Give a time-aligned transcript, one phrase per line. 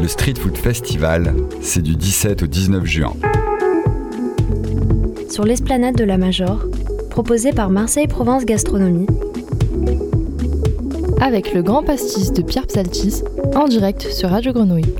[0.00, 3.12] Le Street Food Festival, c'est du 17 au 19 juin.
[5.30, 6.64] Sur l'esplanade de la Major,
[7.10, 9.06] proposé par Marseille Provence Gastronomie.
[11.20, 13.22] Avec le grand pastis de Pierre Psaltis,
[13.54, 14.94] en direct sur Radio Grenouille.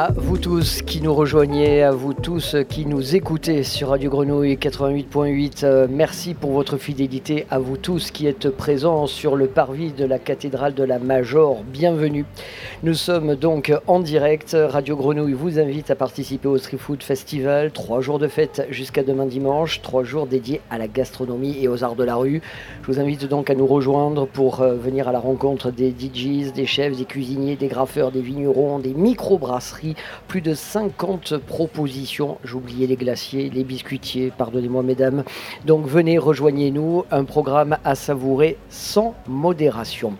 [0.00, 4.54] À vous tous qui nous rejoignez, à vous tous qui nous écoutez sur Radio Grenouille
[4.54, 7.46] 88.8, euh, merci pour votre fidélité.
[7.50, 11.64] À vous tous qui êtes présents sur le parvis de la cathédrale de la Major,
[11.64, 12.24] bienvenue.
[12.84, 14.56] Nous sommes donc en direct.
[14.56, 17.72] Radio Grenouille vous invite à participer au Street Food Festival.
[17.72, 21.82] Trois jours de fête jusqu'à demain dimanche, trois jours dédiés à la gastronomie et aux
[21.82, 22.40] arts de la rue.
[22.82, 26.52] Je vous invite donc à nous rejoindre pour euh, venir à la rencontre des DJs,
[26.52, 29.87] des chefs, des cuisiniers, des graffeurs, des vignerons, des microbrasseries
[30.26, 32.38] plus de 50 propositions.
[32.44, 35.24] J'oubliais les glaciers, les biscuitiers, pardonnez-moi mesdames.
[35.64, 37.04] Donc venez, rejoignez-nous.
[37.10, 40.14] Un programme à savourer sans modération.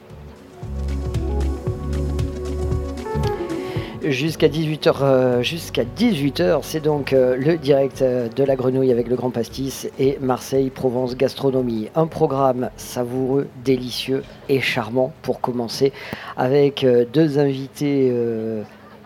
[4.08, 9.06] Jusqu'à 18h, euh, jusqu'à 18h, c'est donc euh, le direct euh, de la grenouille avec
[9.06, 11.88] le grand pastis et Marseille Provence Gastronomie.
[11.94, 15.92] Un programme savoureux, délicieux et charmant pour commencer
[16.38, 18.10] avec deux invités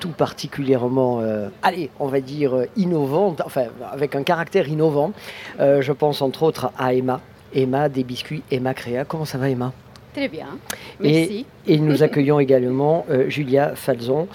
[0.03, 5.13] tout particulièrement, euh, allez, on va dire euh, innovante, enfin avec un caractère innovant.
[5.61, 7.21] Euh, je pense entre autres à Emma.
[7.55, 9.05] Emma des biscuits Emma Créa.
[9.05, 9.73] Comment ça va Emma?
[10.13, 10.49] Très bien,
[10.99, 11.47] merci.
[11.69, 14.27] Et, nous accueillons également Julia Falzon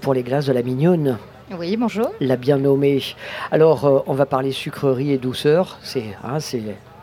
[0.00, 1.18] pour les glaces de la mignonne.
[1.56, 2.10] Oui, bonjour.
[2.20, 3.00] La bien nommée.
[3.50, 5.78] Alors, on va parler sucrerie et douceur.
[5.82, 6.38] C'est hein,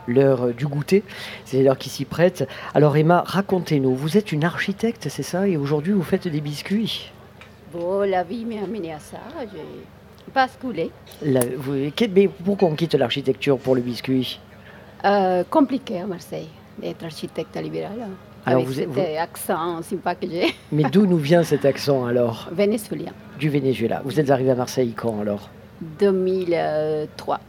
[0.06, 1.02] l'heure du goûter,
[1.44, 2.46] c'est l'heure qui s'y prête.
[2.74, 7.10] Alors Emma, racontez-nous, vous êtes une architecte, c'est ça, et aujourd'hui vous faites des biscuits?
[7.72, 9.18] Bon, la vie m'a amené à ça.
[9.40, 10.90] J'ai basculé.
[11.22, 11.90] La, vous,
[12.44, 14.40] pourquoi on quitte l'architecture pour le biscuit
[15.04, 18.08] euh, Compliqué à Marseille d'être architecte libéral.
[18.46, 20.54] Alors avec vous, cet accent sympa que j'ai.
[20.72, 22.48] Mais d'où nous vient cet accent alors?
[22.52, 23.12] Vénézuélien.
[23.38, 24.00] Du Venezuela.
[24.04, 25.50] Vous êtes arrivé à Marseille quand alors?
[25.98, 27.40] 2003.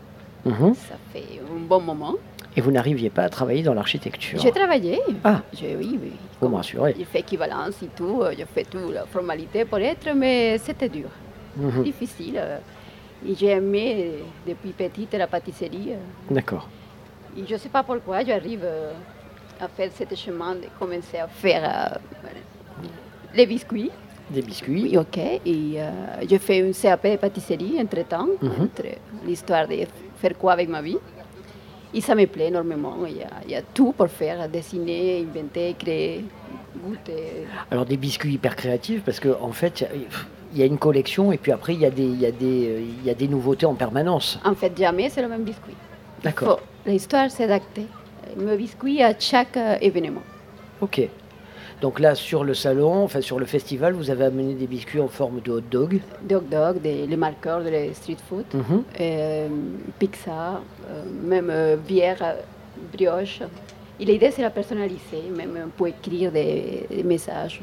[0.45, 0.73] Mhm.
[0.73, 2.15] Ça fait un bon moment.
[2.55, 4.99] Et vous n'arriviez pas à travailler dans l'architecture J'ai travaillé.
[5.23, 6.11] Ah Oui, oui.
[6.41, 6.95] Vous me rassurez.
[6.97, 10.89] J'ai fait équivalence et tout, euh, j'ai fait toute la formalité pour être, mais c'était
[10.89, 11.09] dur,
[11.55, 11.83] mhm.
[11.83, 12.37] difficile.
[12.37, 12.57] Euh.
[13.37, 14.13] j'ai aimé
[14.47, 15.89] depuis petite la pâtisserie.
[15.91, 16.33] Euh.
[16.33, 16.67] D'accord.
[17.37, 18.65] Et je ne sais pas pourquoi j'arrive
[19.59, 21.99] à faire ce chemin de commencer à faire
[23.35, 23.91] les biscuits.
[24.31, 24.83] Des biscuits.
[24.83, 25.17] Oui, ok.
[25.45, 25.77] Et
[26.27, 28.51] j'ai fait une CAP pâtisserie entre-temps, mhm.
[28.63, 28.85] entre
[29.25, 29.75] l'histoire de
[30.17, 30.97] faire quoi avec ma vie.
[31.93, 32.95] Et ça me plaît énormément.
[33.07, 36.25] Il y, a, il y a tout pour faire, dessiner, inventer, créer,
[36.83, 37.47] goûter.
[37.71, 39.87] Alors des biscuits hyper créatifs parce qu'en en fait,
[40.53, 42.31] il y a une collection et puis après, il y, a des, il, y a
[42.31, 44.39] des, il y a des nouveautés en permanence.
[44.45, 45.75] En fait, jamais c'est le même biscuit.
[46.23, 46.61] D'accord.
[46.85, 47.85] L'histoire s'est adaptée.
[48.37, 50.21] Le biscuit à chaque euh, événement.
[50.81, 51.01] Ok.
[51.81, 55.07] Donc là, sur le salon, enfin sur le festival, vous avez amené des biscuits en
[55.07, 55.99] forme de hot dog.
[56.21, 58.45] Des hot dog, des, les marqueurs de street food,
[58.99, 59.47] euh,
[59.97, 62.35] pizza, euh, même euh, bière,
[62.91, 63.41] brioche.
[63.99, 67.61] Et l'idée, c'est la personnaliser, même pour écrire des, messages.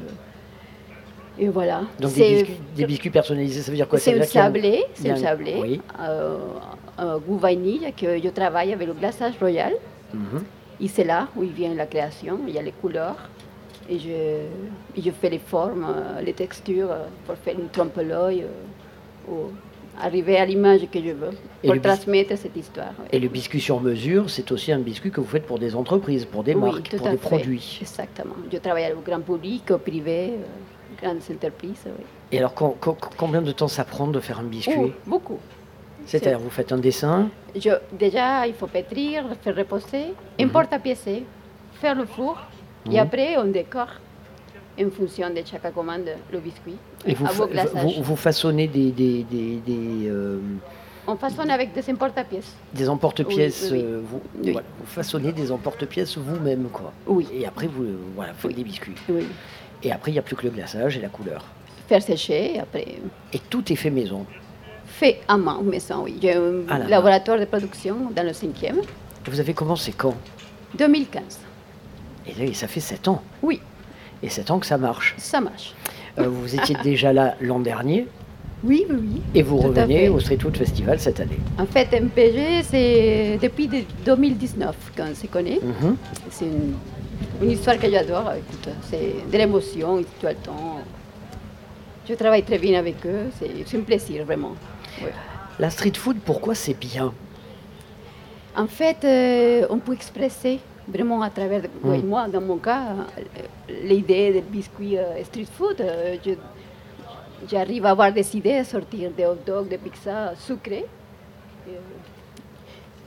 [1.39, 1.81] Et voilà.
[1.99, 3.99] Donc des biscuits, personnalisés, ça veut dire quoi?
[3.99, 5.81] C'est un sablé, c'est un sablé, oui.
[6.97, 9.73] un goût vanille que je travaille avec le glaçage royal.
[10.11, 10.43] Mhm.
[10.79, 13.29] Et c'est là où il vient la création, il y a les couleurs
[13.89, 19.31] et je, je fais les formes, euh, les textures euh, pour faire une trompe-l'œil euh,
[19.31, 19.51] ou
[19.99, 21.31] arriver à l'image que je veux
[21.63, 22.93] pour transmettre cette histoire.
[23.11, 26.25] Et le biscuit sur mesure, c'est aussi un biscuit que vous faites pour des entreprises,
[26.25, 27.79] pour des marques, pour des produits.
[27.81, 28.35] Exactement.
[28.51, 30.33] Je travaille au grand public, au privé,
[31.01, 31.85] grandes entreprises.
[32.31, 32.53] Et alors,
[33.17, 34.75] combien de temps ça prend de faire un biscuit?
[34.77, 35.39] Oh, Beaucoup.
[36.05, 37.29] C'est-à-dire, vous faites un dessin?
[37.55, 40.45] Je, Déjà, il faut pétrir, faire reposer, mhm.
[40.45, 41.25] importer à piécer,
[41.81, 42.37] faire le four,
[42.87, 42.97] et mhm.
[42.99, 43.89] après, on décore
[44.79, 46.75] en fonction de chaque commande le biscuit.
[47.05, 47.25] Et vous,
[48.03, 48.91] vous, façonnez des...
[48.91, 50.39] des, des, euh,
[51.07, 52.53] On façonne avec des emporte-pièces.
[52.73, 56.93] Des emporte-pièces, euh, vous, vous, façonnez des emporte-pièces vous-même, quoi.
[57.07, 57.27] Oui.
[57.33, 57.85] Et après, vous
[58.15, 58.95] voilà, faites des biscuits.
[59.83, 61.43] Et après, il n'y a plus que le glaçage et la couleur.
[61.87, 62.85] Faire sécher, après...
[63.33, 64.25] Et tout est fait maison
[64.85, 66.17] Fait à main, maison, oui.
[66.21, 68.81] J'ai un laboratoire de production dans le cinquième.
[69.25, 70.15] Vous avez commencé quand?
[70.77, 71.46] 2015.
[72.27, 73.21] Et ça fait 7 ans.
[73.41, 73.61] Oui.
[74.21, 75.15] Et 7 ans que ça marche.
[75.17, 75.73] Ça marche.
[76.19, 78.07] Euh, vous étiez déjà là l'an dernier.
[78.63, 79.21] Oui, oui, oui.
[79.35, 81.37] Et vous revenez au Street Food Festival cette année.
[81.59, 83.69] En fait, MPG, c'est depuis
[84.03, 85.59] 2019 qu'on se connaît.
[85.61, 85.95] Mhm.
[86.31, 86.45] C'est
[87.41, 88.31] une, histoire que j'adore.
[88.89, 90.79] C'est de l'émotion tout le temps.
[92.09, 93.29] Je travaille très bien avec eux.
[93.39, 94.55] C'est un plaisir, vraiment.
[95.59, 97.13] La street food, pourquoi c'est bien?
[98.55, 102.01] En fait, euh, on peut exprimer vraiment à travers, mm.
[102.05, 102.95] moi, dans mon cas,
[103.83, 105.83] l'idée du biscuit street food.
[107.49, 110.85] J'arrive à avoir des idées, sortir des hot dogs, des pizzas sucrées.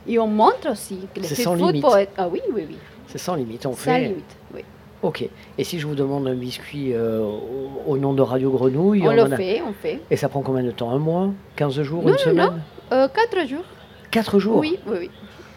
[0.07, 2.13] Et on montre aussi que le street food peut être...
[2.17, 2.77] Ah oui, oui, oui.
[3.07, 3.91] C'est sans limite, on fait...
[3.91, 4.63] Sans limite, oui.
[5.03, 5.27] Ok.
[5.57, 7.25] Et si je vous demande un biscuit euh,
[7.87, 9.99] au, nom de Radio Grenouille On, le fait, on fait.
[10.11, 10.91] Et ça prend combien de temps?
[10.91, 11.29] Un mois?
[11.55, 12.53] 15 jours Une semaine non.
[12.91, 13.63] Euh, quatre jours.
[14.11, 14.57] Quatre jours?
[14.57, 15.09] Oui, oui, oui.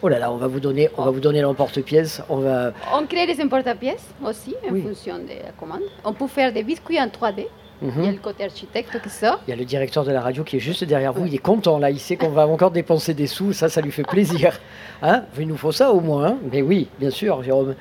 [0.07, 2.21] Oh là là, on va vous donner, on va vous donner l'emporte-pièce.
[2.29, 2.75] On va.
[2.93, 5.81] On crée des emporte-pièces aussi en fonction de la commande.
[6.05, 7.47] On peut faire des biscuits en 3D.
[7.81, 7.93] Mhm.
[7.97, 9.41] Il y a le côté architecte qui sort.
[9.47, 11.25] Il y a le directeur de la radio qui est juste derrière vous.
[11.25, 11.89] Il est content là.
[11.89, 13.55] Il sait qu'on va encore dépenser des sous.
[13.55, 14.61] Ça, ça lui fait plaisir.
[15.03, 16.27] Hein Il nous faut ça au moins.
[16.27, 16.37] Hein.
[16.53, 17.75] Mais oui, bien sûr, Jérôme.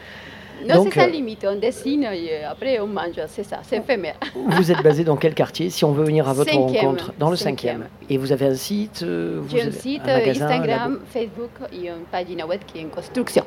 [0.68, 1.46] Non, c'est ça euh, limite.
[1.50, 3.20] On dessine et après on mange.
[3.28, 4.16] C'est ça, c'est éphémère.
[4.36, 7.36] Vous êtes basé dans quel quartier Si on veut venir à votre rencontre Dans le
[7.36, 7.86] cinquième.
[8.10, 12.28] Et vous avez un site euh, J'ai un site, euh, Instagram, Facebook et une page
[12.48, 13.44] web qui est en construction.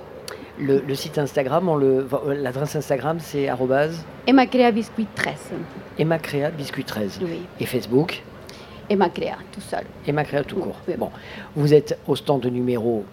[0.59, 1.71] Le, site Instagram,
[2.29, 3.49] l'adresse Instagram, c'est
[4.27, 5.35] Emma Créa Biscuit 13.
[5.99, 7.21] Emma Créa Biscuit 13.
[7.23, 7.43] Oui.
[7.61, 8.23] Et Facebook
[8.89, 9.85] Emma Créa, tout seul.
[10.07, 10.77] Emma Créa tout court.
[10.97, 11.11] Bon,
[11.55, 13.05] vous êtes au stand numéro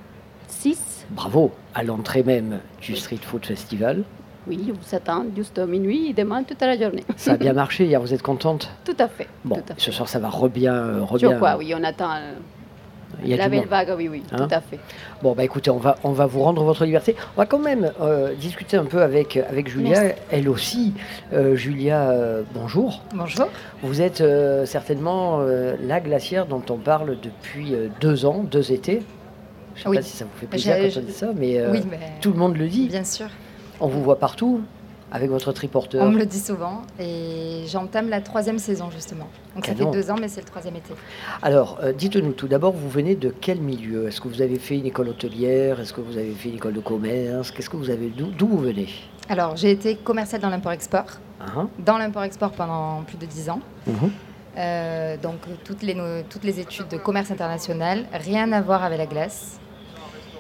[0.47, 0.93] 6.
[1.11, 4.03] Bravo, à l'entrée même du Street Food Festival.
[4.47, 7.03] Oui, on vous attend juste à minuit et demain toute la journée.
[7.15, 8.69] Ça a bien marché hier, vous êtes contente?
[8.83, 9.27] Tout à fait.
[9.45, 10.73] Bon, ce soir ça va rebien.
[10.73, 12.11] Euh, re quoi, oui, on attend.
[12.15, 12.33] Euh,
[13.25, 14.79] la belle vague, oui, oui, tout hein à fait.
[15.21, 17.15] Bon, bah écoutez, on va, on va vous rendre votre liberté.
[17.38, 20.94] On va quand même euh, discuter un peu avec, avec Julia, elle aussi.
[21.53, 22.11] Julia,
[22.53, 23.01] bonjour.
[23.13, 23.47] Bonjour.
[23.81, 24.23] Vous êtes
[24.65, 29.03] certainement la glacière dont on parle depuis deux ans, deux étés.
[29.75, 31.75] Je ne sais pas si ça vous fait plaisir quand on dit ça, mais, euh,
[32.21, 32.87] tout le monde le dit.
[32.87, 33.27] Bien sûr.
[33.79, 34.61] On vous voit partout
[35.11, 36.03] avec votre triporteur.
[36.03, 39.27] On me le dit souvent et j'entame la troisième saison justement.
[39.55, 40.93] Donc ça fait deux ans, mais c'est le troisième été.
[41.43, 44.07] Alors, euh, dites-nous tout d'abord, vous venez de quel milieu?
[44.07, 45.79] Est-ce que vous avez fait une école hôtelière?
[45.79, 47.51] Est-ce que vous avez fait une école de commerce?
[47.51, 48.87] Qu'est-ce que vous avez D'où vous venez?
[49.29, 51.05] Alors, j'ai été commercial dans l'import-export.
[51.41, 51.67] Uh-huh.
[51.77, 53.59] Dans l'import-export pendant plus de dix ans.
[54.55, 55.95] Euh, donc toutes les,
[56.29, 59.59] toutes les études de commerce international, rien à voir avec la glace.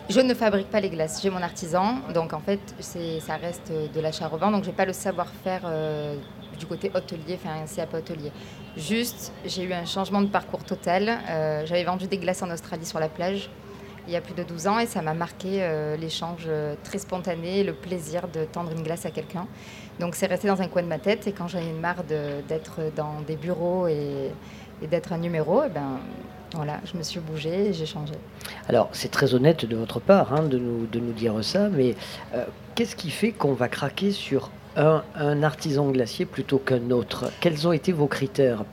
[0.09, 4.01] Je ne fabrique pas les glaces, j'ai mon artisan, donc en fait ça reste de
[4.01, 6.17] l'achat-revend, donc je n'ai pas le savoir-faire euh,
[6.59, 8.31] du côté hôtelier, enfin un CAP hôtelier.
[8.75, 11.19] Juste, j'ai eu un changement de parcours total.
[11.29, 13.49] Euh, j'avais vendu des glaces en Australie sur la plage
[14.05, 16.49] il y a plus de 12 ans et ça m'a marqué euh, l'échange
[16.83, 19.47] très spontané, le plaisir de tendre une glace à quelqu'un.
[20.01, 22.81] Donc c'est resté dans un coin de ma tête et quand j'en ai marre d'être
[22.93, 24.31] dans des bureaux et,
[24.81, 25.99] d'être un numéro, eh ben,
[26.53, 28.13] voilà, je me suis bougée et j'ai changé.
[28.69, 31.95] Alors, c'est très honnête de votre part hein, de, nous, de nous dire ça, mais
[32.33, 32.45] euh,
[32.75, 37.31] qu'est-ce qui fait qu'on va craquer sur un, artisan glacier plutôt qu'un autre?
[37.39, 38.63] Quels ont été vos critères?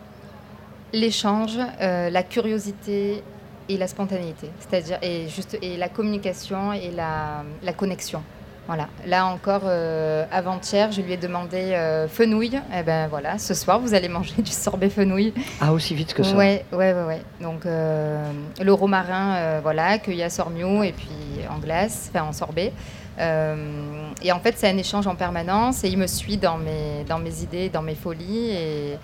[0.92, 3.22] L'échange, euh, la curiosité
[3.68, 8.22] et la spontanéité, c'est-à-dire et juste et la communication et la, la connexion.
[8.70, 8.86] Voilà.
[9.04, 12.54] Là encore, euh, avant-hier, je lui ai demandé euh, fenouil.
[12.54, 15.34] Et eh ben voilà, ce soir, vous allez manger du sorbet fenouil.
[15.60, 17.02] Ah, aussi vite que ça Ouais, ouais, ouais.
[17.02, 17.22] ouais.
[17.40, 18.30] Donc, euh,
[18.62, 21.08] le romarin, voilà, cueilli à Sormiou et puis
[21.52, 22.72] en glace, enfin en sorbet.
[23.18, 27.18] et en fait, c'est un échange en permanence et il me suit dans mes, dans
[27.18, 28.50] mes idées, dans mes folies.
[28.50, 28.98] Et,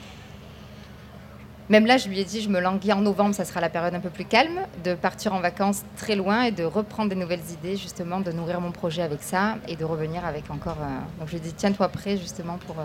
[1.68, 3.94] même là, je lui ai dit, je me languis en novembre, ça sera la période
[3.94, 7.40] un peu plus calme, de partir en vacances très loin et de reprendre des nouvelles
[7.52, 10.78] idées, justement, de nourrir mon projet avec ça et de revenir avec encore.
[10.80, 12.84] Euh, donc je lui ai dit, tiens-toi prêt, justement, pour, euh,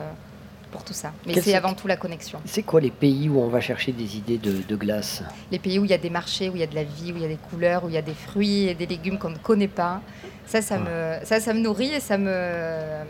[0.71, 1.11] pour tout ça.
[1.27, 2.39] Mais c'est avant tout la connexion.
[2.45, 5.23] C'est quoi les pays où on va chercher des idées de, glace?
[5.51, 7.13] Les pays où il y a des marchés, où il y a de la vie,
[7.13, 9.19] où il y a des couleurs, où il y a des fruits et des légumes
[9.19, 10.01] qu'on ne connaît pas.
[10.47, 13.05] Ça, ça, me, ça, ça me nourrit et ça me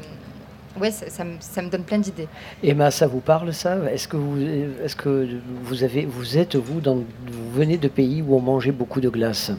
[0.80, 2.28] oui, ça, me, donne plein d'idées.
[2.64, 3.78] Emma, ça vous parle ça?
[3.92, 4.40] Est-ce que vous,
[4.84, 5.28] est-ce que
[5.64, 9.10] vous avez, vous êtes vous dans, vous venez de pays où on mangeait beaucoup de
[9.10, 9.52] glace?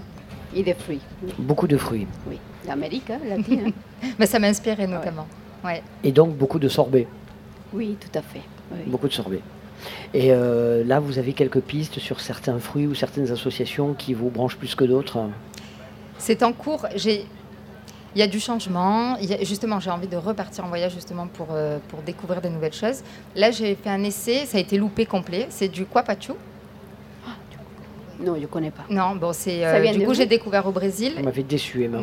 [0.54, 1.00] Et des fruits.
[1.38, 2.07] Beaucoup de fruits.
[2.28, 3.73] Oui, l'Amérique hein, latine.
[4.19, 5.26] Mais ça m'a inspiré notamment.
[5.64, 5.83] Ouais.
[6.02, 7.07] Et donc beaucoup de sorbet.
[7.73, 8.42] Oui, tout à fait.
[8.87, 9.40] Beaucoup de sorbet.
[10.14, 14.31] Et euh, là, vous avez quelques pistes sur certains fruits ou certaines associations qui vous
[14.31, 15.19] branchent plus que d'autres?
[16.19, 16.87] C'est en cours.
[16.95, 17.26] J'ai
[18.14, 19.16] il y a du changement.
[19.42, 23.02] justement, j'ai envie de repartir en voyage justement pour, euh, pour découvrir des nouvelles choses.
[23.35, 25.47] Là, j'ai fait un essai, ça a été loupé complet.
[25.50, 26.33] C'est du Quapachu.
[28.21, 28.85] Non, je ne connais pas.
[28.88, 31.14] Non, bon, c'est euh, du coup j'ai découvert au Brésil.
[31.19, 31.99] On m'avait déçu, Emma.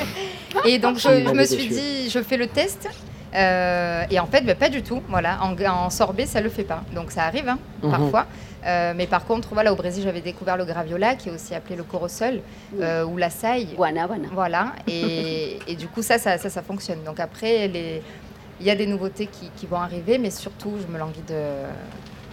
[0.64, 2.88] et donc je, me suis dit, je fais le test.
[3.34, 5.02] Euh, et en fait, ben, pas du tout.
[5.08, 6.82] Voilà, en, sorbet, ça le fait pas.
[6.94, 7.90] Donc ça arrive hein, mhm.
[7.90, 8.26] parfois.
[8.66, 11.76] Euh, mais par contre, voilà, au Brésil, j'avais découvert le graviola, qui est aussi appelé
[11.76, 12.40] le corosol,
[12.80, 13.68] euh, ou la saille.
[13.76, 14.72] Voilà.
[14.88, 17.02] Et, et, du coup, ça ça, ça, fonctionne.
[17.04, 21.22] Donc après, il y a des nouveautés qui, vont arriver, mais surtout, je me languis
[21.28, 21.34] de,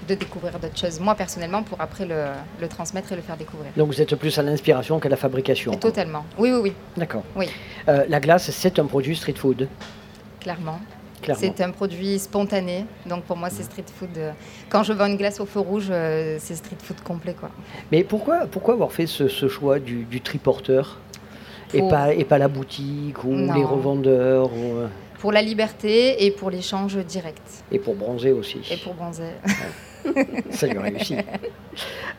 [0.07, 3.71] de découvrir d'autres choses, moi personnellement, pour après le, transmettre et le faire découvrir.
[3.77, 6.25] Donc vous êtes plus à l'inspiration qu'à la fabrication Totalement.
[6.37, 6.73] Oui, oui, oui.
[6.97, 7.23] D'accord.
[7.35, 7.49] Oui.
[7.87, 9.67] Euh, la glace, c'est un produit street food
[10.39, 10.79] Clairement.
[11.35, 14.17] C'est un produit spontané, donc pour moi c'est street food.
[14.17, 14.31] Euh,
[14.69, 17.35] quand je vends une glace au feu rouge, euh, c'est street food complet.
[17.39, 17.49] Quoi.
[17.91, 20.99] Mais pourquoi, pourquoi avoir fait ce, choix du, du triporteur
[21.73, 24.49] et, pas, et pas la boutique ou les revendeurs
[25.21, 27.63] pour la liberté et pour l'échange direct.
[27.71, 28.59] Et pour bronzer aussi.
[28.71, 29.33] Et pour bronzer.
[30.51, 31.19] Ça lui réussit.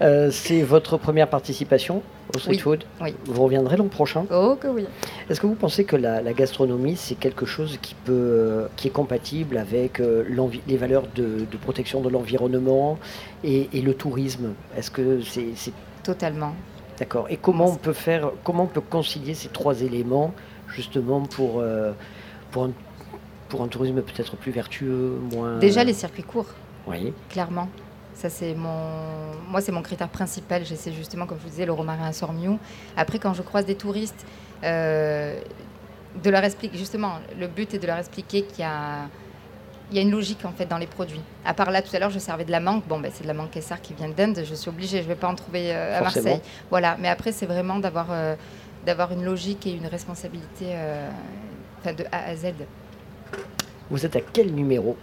[0.01, 2.03] Euh, c'est votre première participation
[2.35, 3.15] au street food Oui.
[3.27, 4.25] Vous reviendrez l'an prochain?
[4.33, 4.87] Oh que oui.
[5.29, 8.93] Est-ce que vous pensez que la, gastronomie, c'est quelque chose qui, peut, euh, qui est
[8.93, 10.25] compatible avec euh,
[10.67, 12.99] les valeurs de, protection de l'environnement
[13.45, 14.55] et, le tourisme?
[14.77, 15.73] Est-ce que c'est...
[16.03, 16.55] Totalement.
[16.99, 17.27] D'accord.
[17.31, 20.35] Et comment on peut faire, comment on peut concilier ces trois éléments
[20.69, 21.63] justement pour,
[22.51, 22.71] pour un
[23.53, 25.59] pour un tourisme peut-être plus vertueux, moins...
[25.59, 26.47] Déjà les circuits courts.
[26.87, 27.13] Oui.
[27.29, 27.69] Clairement.
[28.15, 29.33] Ça, c'est mon...
[29.49, 30.65] Moi, c'est mon critère principal.
[30.65, 32.59] J'essaie justement, comme je vous disais, le romarin à Sormiou.
[32.97, 34.27] Après, quand je croise des touristes,
[34.65, 35.41] euh,
[36.23, 39.09] de leur expliquer, justement, le but est de leur expliquer qu'il y a,
[39.91, 41.23] il y a une logique en fait dans les produits.
[41.45, 42.83] À part là, tout à l'heure, je servais de la mangue.
[42.87, 44.43] Bon, ben, c'est de la mangue Kessar qui vient d'Inde.
[44.45, 46.41] Je suis obligée, je ne vais pas en trouver euh, à Marseille.
[46.71, 46.97] Voilà.
[47.01, 48.37] Mais après, c'est vraiment d'avoir, euh,
[48.85, 50.77] d'avoir une logique et une responsabilité
[51.87, 52.53] de A à Z.
[53.91, 54.97] Vous êtes à quel numéro?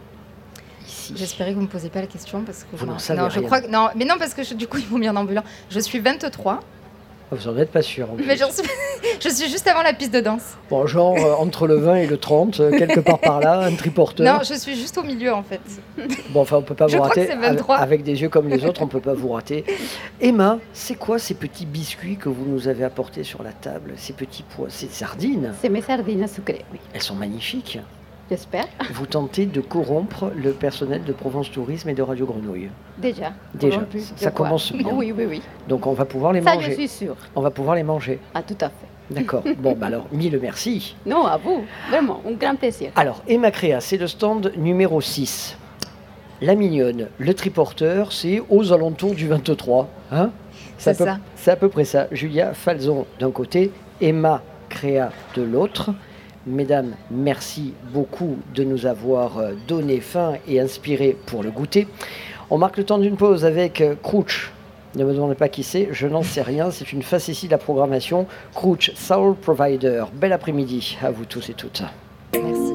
[0.90, 3.30] Ici J'espérais que vous ne me posiez pas la question parce que vous je, non,
[3.30, 5.44] je crois que non, mais non parce que du coup ils m'ont mis en ambulant.
[5.70, 6.60] Je suis 23.
[7.32, 8.08] Ah, vous n'en êtes pas sûr.
[8.18, 8.46] mais suis...
[9.20, 10.58] je suis juste avant la piste de danse.
[10.70, 13.76] Bon, genre euh, entre le 20 et le 30, euh, quelque part par là, un
[13.76, 14.26] triporteur.
[14.26, 15.62] Non, je suis juste au milieu en fait.
[16.32, 17.30] Bon, enfin, on peut pas vous rater.
[17.32, 19.64] Avec, avec des yeux comme les autres, on peut pas vous rater.
[20.22, 24.14] Emma, c'est quoi ces petits biscuits que vous nous avez apportés sur la table Ces
[24.14, 25.54] petits pois, ces sardines?
[25.62, 26.80] C'est mes sardines sucrées, oui.
[26.94, 27.80] Elles sont magnifiques.
[28.30, 28.66] J'espère.
[28.94, 32.70] Vous tentez de corrompre le personnel de Provence Tourisme et de Radio Grenouille.
[32.98, 33.34] Déjà.
[33.56, 33.82] Déjà.
[34.16, 34.88] Ça commence bien.
[34.94, 35.42] oui, oui, oui.
[35.68, 36.70] Donc on va pouvoir les Ça, manger.
[36.72, 37.16] je suis sûre.
[37.36, 38.20] On va pouvoir les manger.
[38.36, 38.88] Ah, tout à fait.
[39.10, 39.44] D'accord.
[39.58, 40.96] bon, bah alors, mille merci.
[41.06, 41.64] Non, à vous.
[41.90, 42.92] Vraiment, un grand plaisir.
[42.96, 45.58] Alors, Emma Créa, c'est le stand numéro 6.
[46.42, 49.90] La mignonne, le triporteur, c'est aux alentours du 23.
[50.12, 50.30] Hein?
[50.78, 51.18] C'est ça.
[51.36, 52.08] C'est à peu près ça.
[52.12, 55.90] Julia Falzon d'un côté, Emma Créa de l'autre.
[56.48, 61.88] Mesdames, merci beaucoup de nous avoir euh, donné faim et inspiré pour le goûter.
[62.50, 64.52] On marque le temps d'une pause avec euh, Crouch.
[64.96, 66.72] Ne me demandez pas qui c'est, je n'en sais rien.
[66.72, 68.26] C'est une facétie de la programmation.
[68.56, 70.06] Crouch Soul Provider.
[70.14, 71.84] Bel après-midi à vous tous et toutes.
[72.34, 72.69] Merci.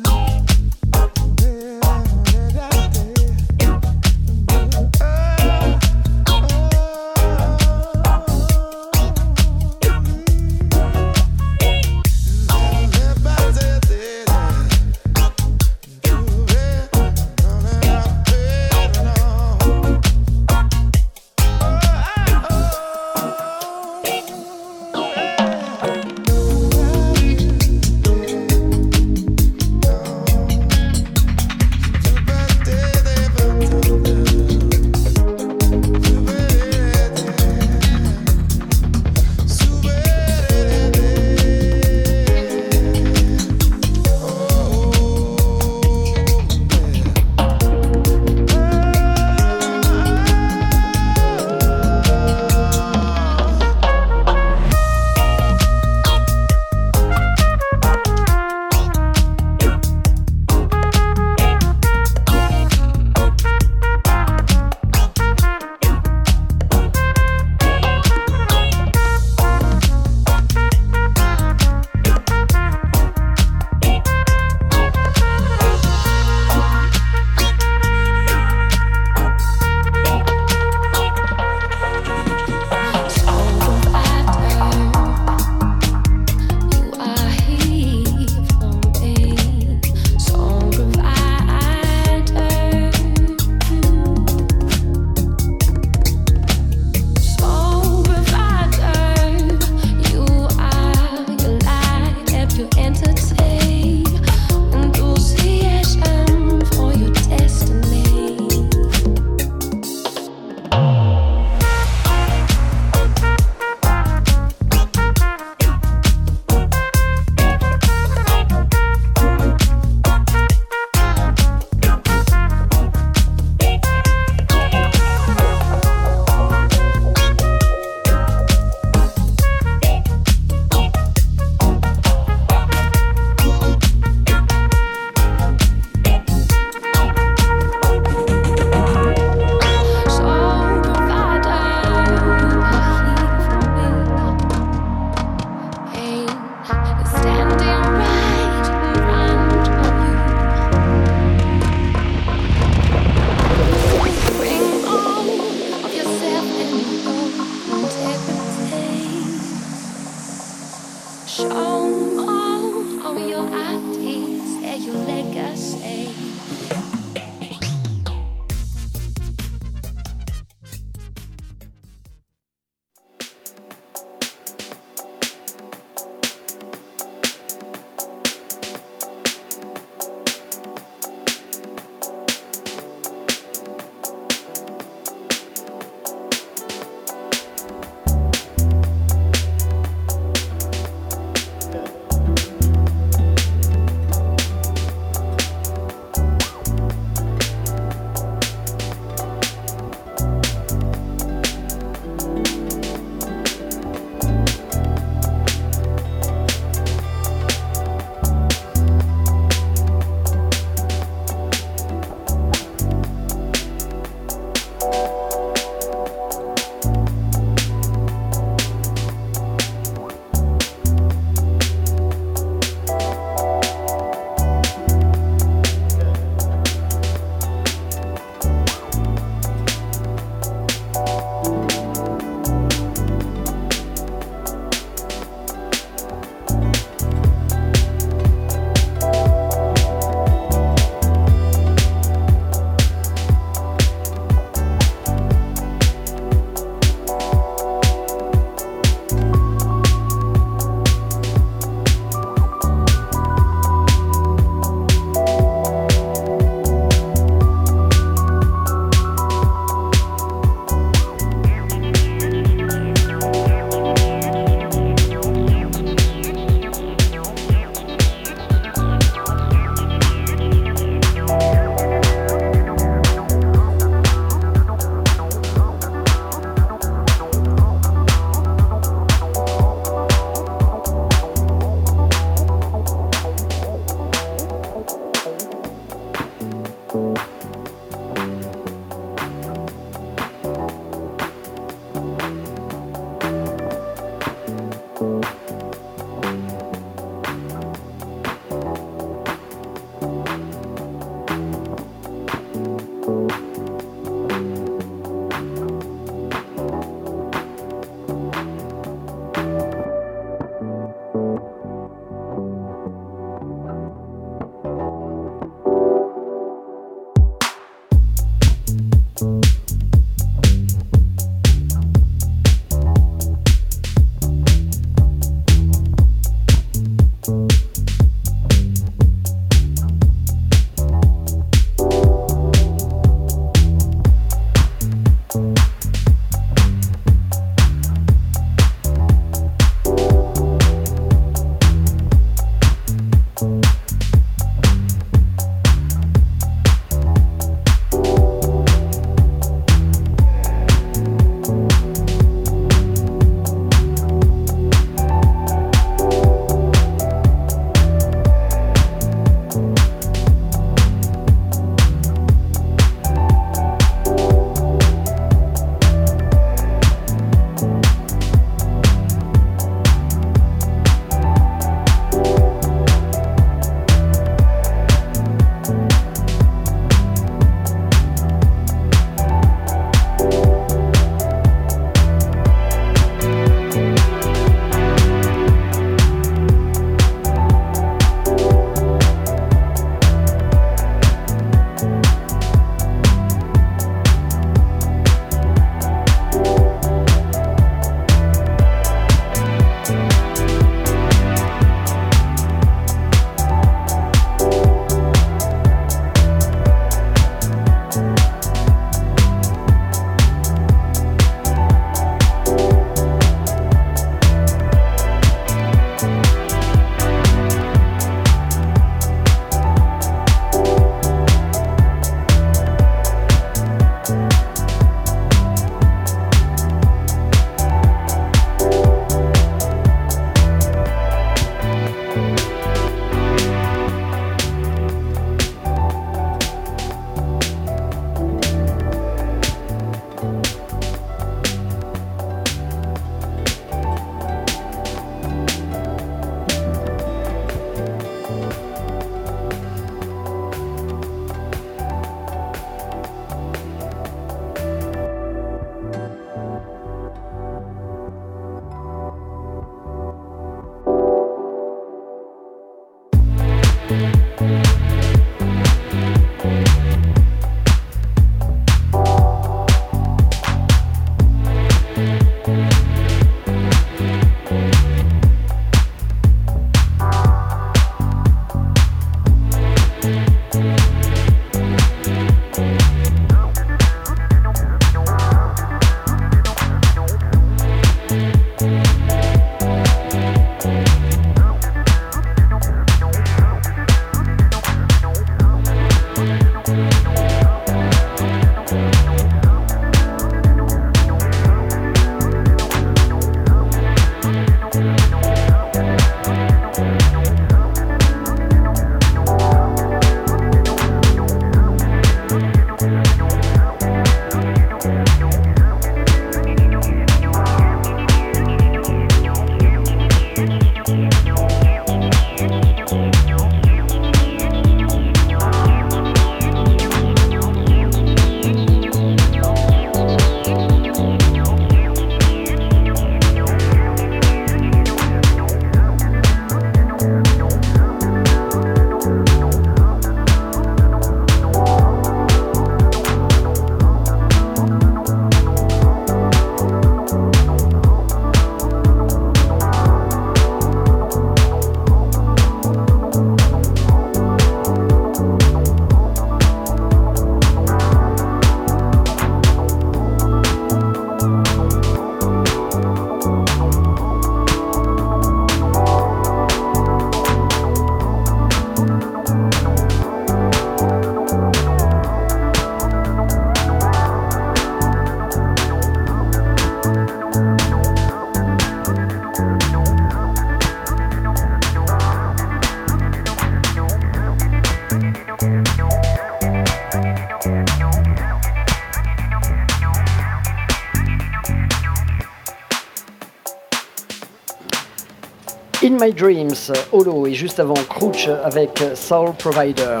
[596.00, 600.00] My Dreams, Holo, et juste avant Crouch avec Soul Provider.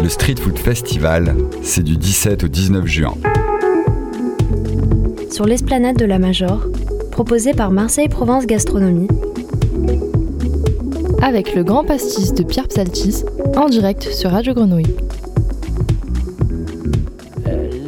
[0.00, 3.14] Le Street Food Festival, c'est du 17 au 19 juin.
[5.32, 6.64] Sur l'esplanade de la Major,
[7.10, 9.08] proposé par Marseille Provence Gastronomie.
[11.22, 13.24] Avec le grand pastis de Pierre Psaltis,
[13.56, 14.94] en direct sur Radio Grenouille.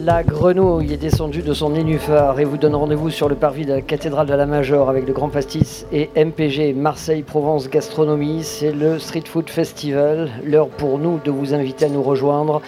[0.04, 3.72] La grenouille est descendue de son nénuphar et vous donne rendez-vous sur le parvis de
[3.74, 8.42] la cathédrale de la Major avec le Grand Pastis et MPG Marseille Provence Gastronomie.
[8.42, 10.28] C'est le Street Food Festival.
[10.44, 12.62] L'heure pour nous de vous inviter à nous rejoindre.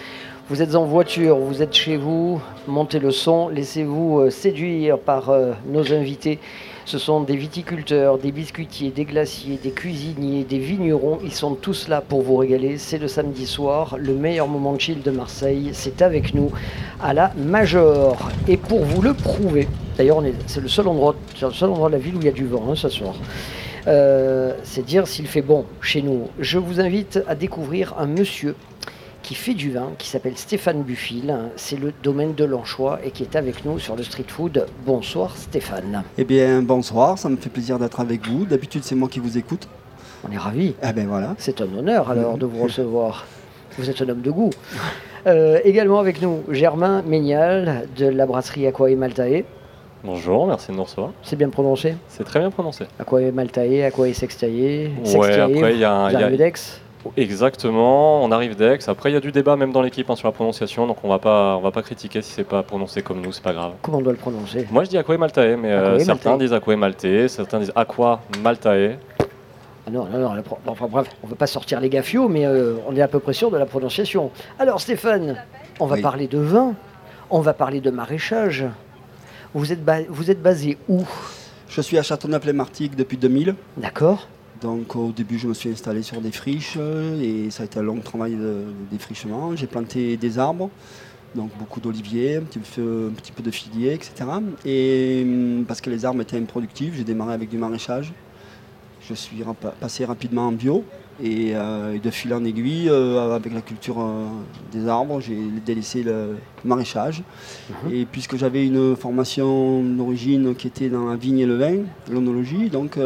[0.47, 5.31] Vous êtes en voiture, vous êtes chez vous, montez le son, laissez-vous euh, séduire par
[5.31, 6.37] euh, nos invités.
[6.85, 11.17] Ce sont des viticulteurs, des biscuitiers, des glaciers, des cuisiniers, des vignerons.
[11.23, 12.77] Ils sont tous là pour vous régaler.
[12.77, 15.71] C'est le samedi soir, le meilleur moment de chill de Marseille.
[15.73, 16.51] C'est avec nous
[17.01, 18.29] à la Major.
[18.47, 21.99] Et pour vous le prouver, d'ailleurs, c'est le seul endroit, le seul endroit de la
[21.99, 23.15] ville où il y a du vent hein, ce soir.
[23.87, 26.29] Euh, c'est dire s'il fait bon chez nous.
[26.37, 28.53] Je vous invite à découvrir un monsieur
[29.25, 31.35] qui fait du vin, qui s'appelle Stéphane Buffil.
[31.55, 34.67] C'est le domaine de l'Anchois et qui est avec nous sur le street food.
[34.85, 36.03] Bonsoir Stéphane.
[36.19, 38.45] Eh bien bonsoir, ça me fait plaisir d'être avec vous.
[38.45, 39.67] D'habitude c'est moi qui vous écoute.
[40.29, 40.75] On est ravis.
[40.83, 41.33] Ah ben voilà.
[41.39, 43.25] C'est un honneur alors de vous recevoir.
[43.79, 44.51] Vous êtes un homme de goût.
[45.25, 49.43] Euh, également avec nous Germain Ménial de la brasserie Aqua et Maltae.
[50.03, 51.13] Bonjour, merci de nous recevoir.
[51.23, 51.95] C'est bien prononcé?
[52.09, 52.85] C'est très bien prononcé.
[52.99, 54.91] Aqua et Maltae, Aqua et Sextae.
[55.15, 56.29] Ouais, après il y a, y a,
[57.17, 58.87] Exactement, on arrive d'ex.
[58.89, 61.09] Après, il y a du débat même dans l'équipe hein, sur la prononciation, donc on
[61.09, 63.73] va pas, on va pas critiquer si c'est pas prononcé comme nous, c'est pas grave.
[63.81, 64.67] Comment on doit le prononcer?
[64.71, 68.97] Moi, je dis Aquae Maltae, mais euh, certains disent Aquae Maltae, certains disent Aqua Maltae.
[69.87, 72.75] Ah non, non, non, enfin bref, on ne veut pas sortir les gaffios, mais euh,
[72.87, 74.31] on est à peu près sûr de la prononciation.
[74.57, 75.37] Alors Stéphane,
[75.79, 76.73] on va parler de vin,
[77.29, 78.65] on va parler de maraîchage.
[79.53, 81.03] Vous êtes, vous êtes basé où?
[81.69, 83.53] Je suis à Châteauneuf-les-Martigues depuis 2000.
[83.77, 84.27] D'accord.
[84.65, 86.75] Donc au début, je me suis installé sur des friches
[87.21, 89.55] et ça a été un long travail de défrichement.
[89.55, 90.71] J'ai planté des arbres,
[91.35, 94.25] donc beaucoup d'oliviers, un petit peu, un petit peu de filiers, etc.
[94.65, 98.11] Et hum, parce que les arbres étaient improductifs, j'ai démarré avec du maraîchage.
[99.07, 99.43] Je suis
[99.79, 100.83] passé rapidement en bio
[101.23, 104.25] et, euh, de fil en aiguille, euh, avec la culture euh,
[104.71, 107.21] des arbres, j'ai délaissé le maraîchage.
[107.69, 107.93] Mhm.
[107.93, 112.71] Et puisque j'avais une formation d'origine qui était dans la vigne et le vin, l'onologie,
[112.71, 112.97] donc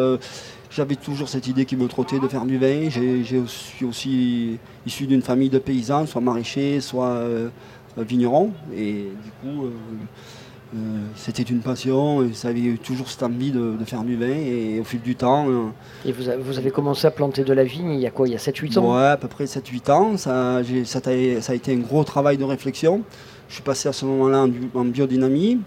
[0.70, 2.90] j'avais toujours cette idée qui me trottait de faire du vin.
[2.90, 7.50] Je suis aussi issu d'une famille de paysans, soit maraîchers, soit euh,
[7.98, 8.52] vignerons.
[8.76, 9.72] Et du coup, euh,
[10.76, 10.78] euh,
[11.16, 14.28] c'était une passion et ça avait toujours cette envie de, faire du vin.
[14.28, 15.48] Et au fil du temps.
[16.06, 18.28] et vous, avez commencé à planter de la vigne il y a quoi?
[18.28, 18.96] Il y a 7-8 ans?
[18.96, 20.18] Ouais, à peu près 7-8 ans.
[20.18, 23.02] Ça, ça, a, été un gros travail de réflexion.
[23.48, 25.60] Je suis passé à ce moment-là en biodynamie.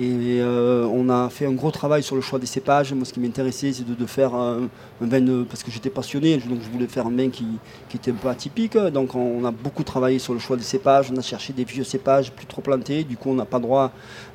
[0.00, 2.92] Et euh, on a fait un gros travail sur le choix des cépages.
[2.92, 4.68] Moi, ce qui m'intéressait, c'est de, faire un,
[5.00, 7.46] vin, parce que j'étais passionné, donc je voulais faire un vin qui,
[7.92, 8.76] était un peu atypique.
[8.76, 11.10] Donc on, a beaucoup travaillé sur le choix des cépages.
[11.12, 13.02] On a cherché des vieux cépages plus trop plantés.
[13.02, 13.90] Du coup, on n'a pas droit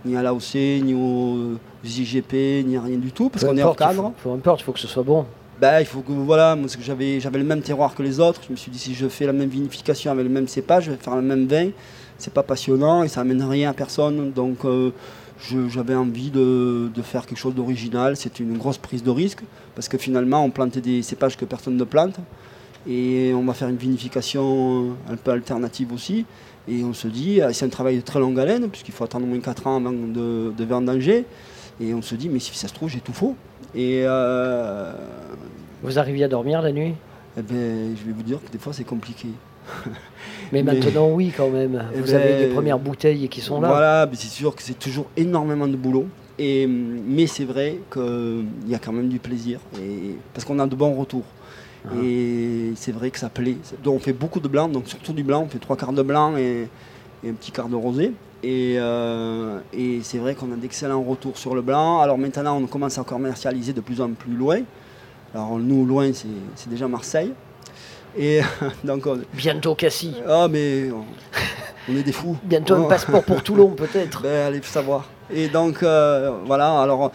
[0.06, 3.78] ni à l'AOC, ni aux IGP, ni à rien du tout, parce qu'on est hors
[3.78, 4.12] cadre.
[4.22, 5.26] Peu importe, il faut que ce soit bon.
[5.62, 8.42] Ben, il faut que voilà, moi, j'avais, j'avais le même terroir que les autres.
[8.46, 10.92] Je me suis dit si je fais la même vinification avec le même cépage, je
[10.92, 11.70] vais faire le même vin.
[12.18, 14.32] C'est pas passionnant et ça amène rien à personne.
[14.32, 14.92] Donc euh,
[15.70, 18.16] j'avais envie de, faire quelque chose d'original.
[18.16, 19.44] C'était une grosse prise de risque
[19.76, 22.16] parce que finalement, on plantait des cépages que personne ne plante
[22.88, 26.26] et on va faire une vinification un peu alternative aussi.
[26.68, 29.26] Et on se dit, ah, c'est un travail de très longue haleine puisqu'il faut attendre
[29.26, 31.26] au moins 4 ans avant de, de vendanger.
[31.82, 33.36] Et on se dit, mais si ça se trouve, j'ai tout faux.
[33.76, 34.94] Et euh,
[35.82, 36.94] Vous arriviez à dormir la nuit?
[37.38, 39.28] eh ben, Je vais vous dire que des fois, c'est compliqué.
[40.52, 41.84] Mais, maintenant, oui, quand même.
[41.96, 43.68] Eh Vous avez les ben, premières bouteilles qui sont là.
[43.70, 46.06] Voilà, c'est sûr que c'est toujours énormément de boulot.
[46.38, 49.60] Et, mais c'est vrai qu'il y a quand même du plaisir.
[49.80, 51.26] Et, parce qu'on a de bons retours.
[51.86, 51.90] Ah.
[52.04, 53.58] Et c'est vrai que ça plaît.
[53.84, 55.44] Donc on fait beaucoup de blanc, donc surtout du blanc.
[55.46, 56.68] On fait trois quarts de blanc et,
[57.28, 58.12] un petit quart de rosé.
[58.44, 62.00] Et, euh, et c'est vrai qu'on a d'excellents retours sur le blanc.
[62.00, 64.60] Alors maintenant, on commence à commercialiser de plus en plus loin.
[65.34, 67.32] Alors nous, loin, c'est déjà Marseille.
[68.18, 68.42] Et
[68.84, 70.16] donc Bientôt Cassis.
[70.28, 70.90] Ah mais
[71.90, 72.38] on, est des fous.
[72.44, 74.22] Bientôt un passeport pour Toulon peut-être.
[74.22, 75.10] Ben, allez savoir.
[75.34, 77.12] Et donc euh, voilà, alors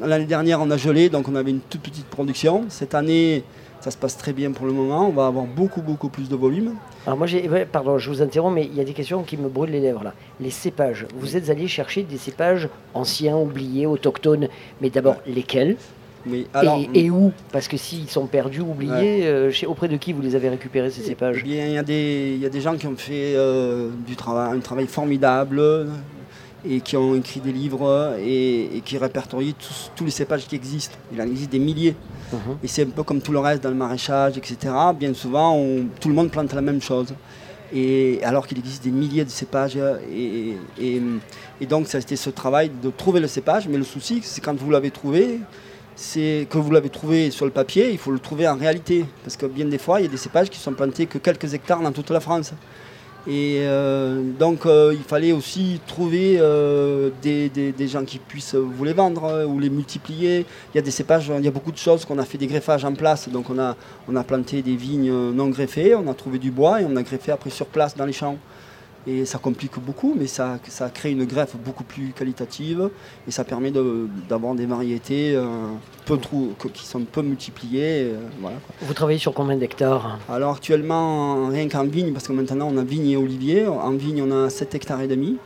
[0.00, 2.64] l'année dernière on a gelé, donc on avait une toute petite production.
[2.68, 3.44] Cette année
[3.80, 6.34] ça se passe très bien pour le moment, on va avoir beaucoup beaucoup plus de
[6.34, 6.74] volume.
[7.06, 9.48] Alors moi j'ai, pardon je vous interromps, mais il y a des questions qui me
[9.48, 10.12] brûlent les lèvres là.
[10.40, 14.48] Les cépages, vous êtes allé chercher des cépages anciens, oubliés, autochtones,
[14.80, 15.76] mais d'abord lesquels?
[16.94, 20.48] Et, où Parce que s'ils sont perdus, oubliés, euh, auprès de qui vous les avez
[20.48, 23.34] récupérés ces cépages eh il y, a des, y a des gens qui ont fait
[23.36, 25.60] euh, du travail, un travail formidable.
[26.68, 29.54] et qui ont écrit des livres et, qui répertorient
[29.94, 30.96] tous, les cépages qui existent.
[31.12, 31.94] Il en existe des milliers.
[32.32, 32.38] Mhm.
[32.64, 34.74] Et c'est un peu comme tout le reste dans le maraîchage, etc.
[34.98, 35.64] Bien souvent,
[36.00, 37.14] tout le monde plante la même chose.
[37.72, 39.78] Et alors qu'il existe des milliers de cépages.
[40.12, 43.68] Et, et, donc, ça a été ce travail de trouver le cépage.
[43.68, 45.40] Mais le souci, c'est quand vous l'avez trouvé,
[45.96, 49.06] c'est que vous l'avez trouvé sur le papier, il faut le trouver en réalité.
[49.24, 51.54] Parce que bien des fois, il y a des cépages qui sont plantés que quelques
[51.54, 52.52] hectares dans toute la France.
[53.28, 58.92] Et euh, donc euh, il fallait aussi trouver euh, des, gens qui puissent vous les
[58.92, 60.46] vendre ou les multiplier.
[60.72, 62.46] Il y a des cépages, il y a beaucoup de choses qu'on a fait des
[62.46, 63.28] greffages en place.
[63.28, 63.74] Donc on a,
[64.06, 67.02] on a planté des vignes non greffées, on a trouvé du bois et on a
[67.02, 68.36] greffé après sur place dans les champs.
[69.08, 72.90] Et ça complique beaucoup, mais ça, ça crée une greffe beaucoup plus qualitative
[73.28, 73.72] et ça permet
[74.28, 75.44] d'avoir des variétés euh,
[76.06, 76.18] peu
[76.72, 78.10] qui sont peu multipliées.
[78.12, 78.48] Euh,
[78.82, 80.18] Vous travaillez sur combien d'hectares?
[80.28, 83.66] Alors actuellement, rien qu'en vigne, parce que maintenant on a vigne et olivier.
[83.68, 85.38] En vigne, on a 7 hectares et demi.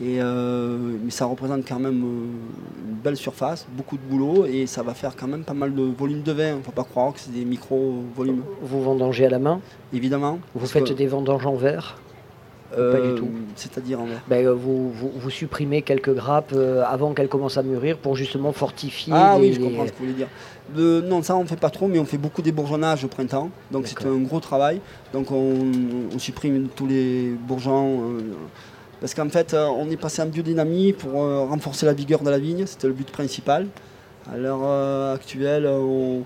[0.00, 4.82] Et euh, mais ça représente quand même une belle surface, beaucoup de boulot et ça
[4.82, 6.50] va faire quand même pas mal de volume de vin.
[6.50, 8.42] Il ne faut pas croire que c'est des micro-volumes.
[8.62, 9.60] Vous vendangez à la main?
[9.92, 10.38] Évidemment.
[10.54, 11.96] Vous faites des vendanges en verre?
[12.74, 13.28] Pas du tout.
[13.56, 18.16] C'est-à-dire ben, euh, vous, vous, supprimez quelques grappes euh, avant qu'elles commencent à mûrir pour
[18.16, 19.12] justement fortifier.
[19.14, 20.28] Ah oui, je comprends ce que vous voulez dire.
[21.08, 23.50] non, ça on fait pas trop, mais on fait beaucoup d'ébourgeonnage au printemps.
[23.70, 24.80] Donc c'est un gros travail.
[25.12, 28.02] Donc on, supprime tous les bourgeons.
[28.02, 28.20] Euh,
[29.00, 32.64] parce qu'en fait, on est passé en biodynamie pour renforcer la vigueur de la vigne.
[32.64, 33.66] C'était le but principal.
[34.32, 36.22] À l'heure actuelle, on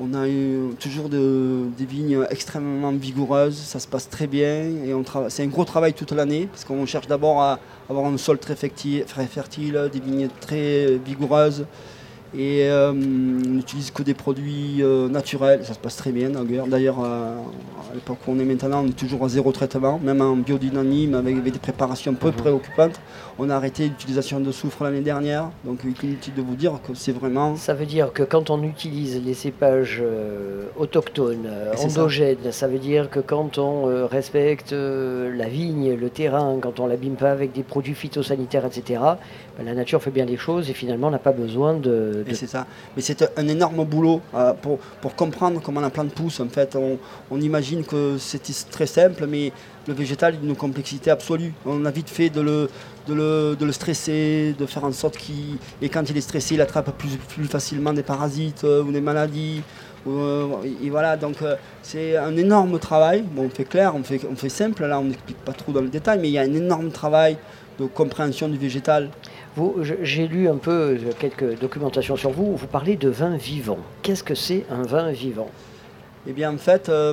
[0.00, 4.94] on a eu toujours des vignes extrêmement vigoureuses, ça se passe très bien et
[5.28, 8.56] c'est un gros travail toute l'année parce qu'on cherche d'abord à avoir un sol très
[8.56, 9.04] fertile,
[9.92, 11.66] des vignes très vigoureuses,
[12.36, 16.98] et euh, on n'utilise que des produits euh, naturels, ça se passe très bien d'ailleurs.
[17.04, 17.36] Euh,
[17.90, 21.14] à l'époque où on est maintenant, on est toujours à zéro traitement, même en biodynamisme
[21.14, 22.34] avec, des préparations peu mhm.
[22.34, 23.00] préoccupantes.
[23.38, 27.12] On a arrêté l'utilisation de soufre l'année dernière, donc inutile de vous dire que c'est
[27.12, 27.56] vraiment...
[27.56, 30.02] Ça veut dire que quand on utilise les cépages
[30.76, 32.68] autochtones, endogènes, ça.
[32.68, 37.52] veut dire que quand on respecte la vigne, le terrain, quand on l'abîme pas avec
[37.52, 39.00] des produits phytosanitaires, etc.,
[39.62, 42.66] la nature fait bien des choses et finalement n'a pas besoin de c'est ça.
[42.96, 46.40] Mais c'est un énorme boulot euh, pour, pour, comprendre comment la plante pousse.
[46.40, 46.76] En fait,
[47.30, 49.52] on, imagine que c'est très simple, mais
[49.86, 51.52] le végétal a une complexité absolue.
[51.66, 52.70] On a vite fait de le,
[53.06, 55.58] de le, de le stresser, de faire en sorte qu'il.
[55.82, 59.00] Et quand il est stressé, il attrape plus, plus facilement des parasites euh, ou des
[59.00, 59.62] maladies.
[60.06, 60.48] Euh,
[60.82, 61.36] et voilà, donc
[61.82, 63.22] c'est un énorme travail.
[63.22, 65.80] Bon, on fait clair, on fait, on fait simple, là on n'explique pas trop dans
[65.80, 67.38] le détail, mais il y a un énorme travail
[67.78, 69.10] de compréhension du végétal.
[70.02, 72.56] J'ai lu un peu euh, quelques documentations sur vous.
[72.56, 73.78] Vous parlez de vin vivant.
[74.02, 75.50] Qu'est-ce que c'est un vin vivant?
[76.26, 77.12] Eh bien, en fait, euh,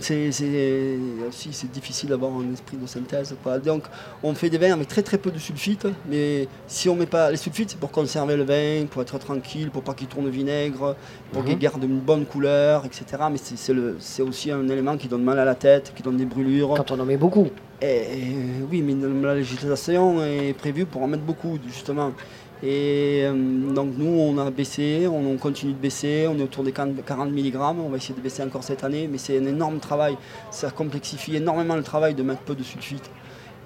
[0.00, 3.34] c'est aussi c'est difficile d'avoir un esprit de synthèse.
[3.64, 3.84] Donc,
[4.22, 7.30] on fait des vins avec très très peu de sulfite, mais si on met pas
[7.30, 10.96] les sulfites, c'est pour conserver le vin, pour être tranquille, pour pas qu'il tourne vinaigre,
[11.32, 11.48] pour mhm.
[11.48, 13.04] qu'il garde une bonne couleur, etc.
[13.30, 16.74] Mais c'est aussi un élément qui donne mal à la tête, qui donne des brûlures.
[16.76, 17.48] Quand on en met beaucoup.
[17.82, 22.12] oui, mais la législation est prévue pour en mettre beaucoup, justement.
[22.64, 23.32] Et euh,
[23.74, 26.94] donc nous, on a baissé, on, continue de baisser, on est autour des 40
[27.30, 30.16] mg, on va essayer de baisser encore cette année, mais c'est un énorme travail,
[30.50, 33.10] ça complexifie énormément le travail de mettre peu de sulfite.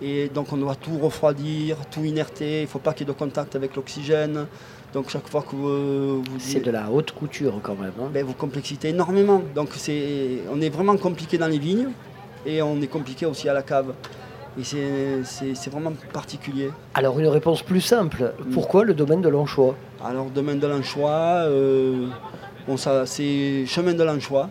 [0.02, 3.14] Et donc on doit tout refroidir, tout inerter, il ne faut pas qu'il y ait
[3.14, 4.46] de contact avec l'oxygène.
[4.92, 6.24] Donc chaque fois que vous...
[6.38, 7.92] c'est de la haute couture quand même.
[8.00, 8.11] Hein.
[8.12, 9.42] Ben, vous complexitez énormément.
[9.54, 11.88] Donc on est vraiment compliqué dans les vignes
[12.44, 13.92] et on est compliqué aussi à la cave.
[14.58, 16.70] Et c'est vraiment particulier.
[16.94, 19.76] Alors une réponse plus simple, pourquoi le domaine de l'anchois?
[20.04, 22.08] Alors domaine de l'anchois, euh,
[22.66, 24.50] bon, c'est chemin de l'anchois.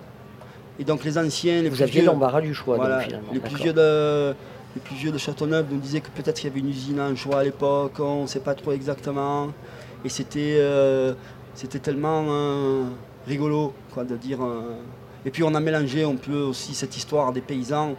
[0.80, 3.34] Et donc les anciens, les Vous aviez l'embarras du choix finalement.
[3.34, 4.34] Les plus, vieux de,
[4.76, 7.08] les plus vieux de Châteauneuf nous disaient que peut-être qu'il y avait une usine à
[7.10, 9.48] anchois à l'époque, on ne sait pas trop exactement.
[10.06, 11.16] Et c'était euh,
[11.82, 12.84] tellement euh,
[13.28, 14.40] rigolo quoi, de dire...
[15.26, 17.96] et puis on a mélangé un peu aussi cette histoire des paysans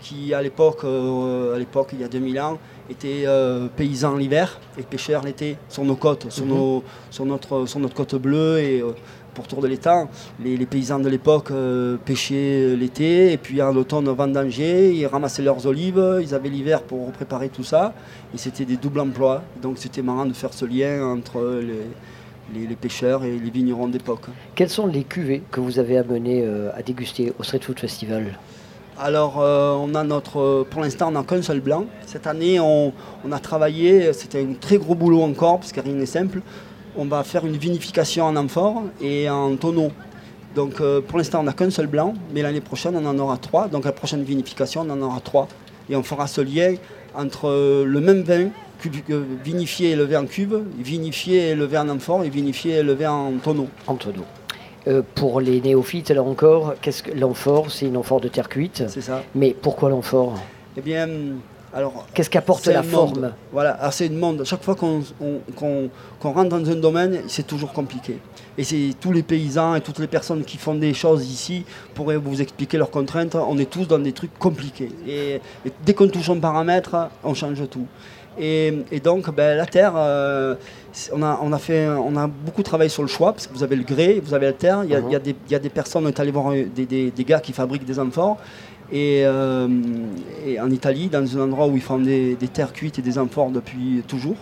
[0.00, 2.58] qui à l'époque, euh, à l'époque il y a 2000 ans,
[2.90, 6.50] étaient euh, paysans l'hiver et pêcheurs l'été sur nos côtes, sur, mhm.
[6.50, 8.92] nos, sur, notre, sur notre côte bleue et euh,
[9.34, 10.08] pour tour de l'étang.
[10.42, 11.52] Les, paysans de l'époque
[12.06, 17.12] pêchaient l'été et puis en automne vendangeaient, ils ramassaient leurs olives, ils avaient l'hiver pour
[17.12, 17.92] préparer tout ça
[18.32, 19.42] et c'était des doubles emplois.
[19.60, 21.60] Donc c'était marrant de faire ce lien entre
[22.54, 24.24] les, les, pêcheurs et les vignerons d'époque.
[24.54, 26.42] Quelles sont les cuvées que vous avez amenées
[26.74, 28.38] à déguster au Street Food Festival?
[28.98, 31.84] Alors, euh, on a notre, pour l'instant, on n'a qu'un seul blanc.
[32.06, 32.92] Cette année, on,
[33.30, 36.40] a travaillé, c'était un très gros boulot encore, parce que rien n'est simple.
[36.96, 39.92] On va faire une vinification en amphore et en tonneau.
[40.54, 43.36] Donc, euh, pour l'instant, on n'a qu'un seul blanc, mais l'année prochaine, on en aura
[43.36, 43.68] trois.
[43.68, 45.46] Donc, la prochaine vinification, on en aura trois.
[45.90, 46.74] Et on fera ce lien
[47.14, 48.48] entre le même vin
[49.44, 53.32] vinifié et élevé en cube, vinifié et élevé en amphore et vinifié et élevé en
[53.42, 53.68] tonneau.
[53.86, 54.24] En tonneau.
[54.88, 58.84] Euh, pour les néophytes, là encore, qu'est-ce que l'amphore C'est une amphore de terre cuite.
[58.86, 59.22] C'est ça.
[59.34, 60.34] Mais pourquoi l'amphore?
[60.76, 61.08] Eh bien,
[61.74, 62.06] alors.
[62.14, 63.32] Qu'est-ce qu'apporte la forme?
[63.52, 64.44] Voilà, c'est une monde.
[64.44, 65.02] Chaque fois qu'on
[66.22, 68.18] rentre dans un domaine, c'est toujours compliqué.
[68.56, 71.64] Et c'est tous les paysans et toutes les personnes qui font des choses ici
[71.94, 73.34] pourraient vous expliquer leurs contraintes.
[73.34, 74.90] On est tous dans des trucs compliqués.
[75.06, 75.40] Et,
[75.84, 77.86] dès qu'on touche un paramètre, on change tout.
[78.38, 80.54] Et, donc, ben, la terre, euh,
[81.12, 83.62] on, a, on, a fait, on a beaucoup travaillé sur le choix, parce que vous
[83.62, 84.84] avez le grès, vous avez la terre.
[84.84, 85.60] Il y a, uh-huh.
[85.60, 88.38] des, personnes, on est allé voir des, gars qui fabriquent des amphores.
[88.92, 89.68] Euh,
[90.46, 93.50] et, en Italie, dans un endroit où ils font des, terres cuites et des amphores
[93.50, 94.36] depuis toujours.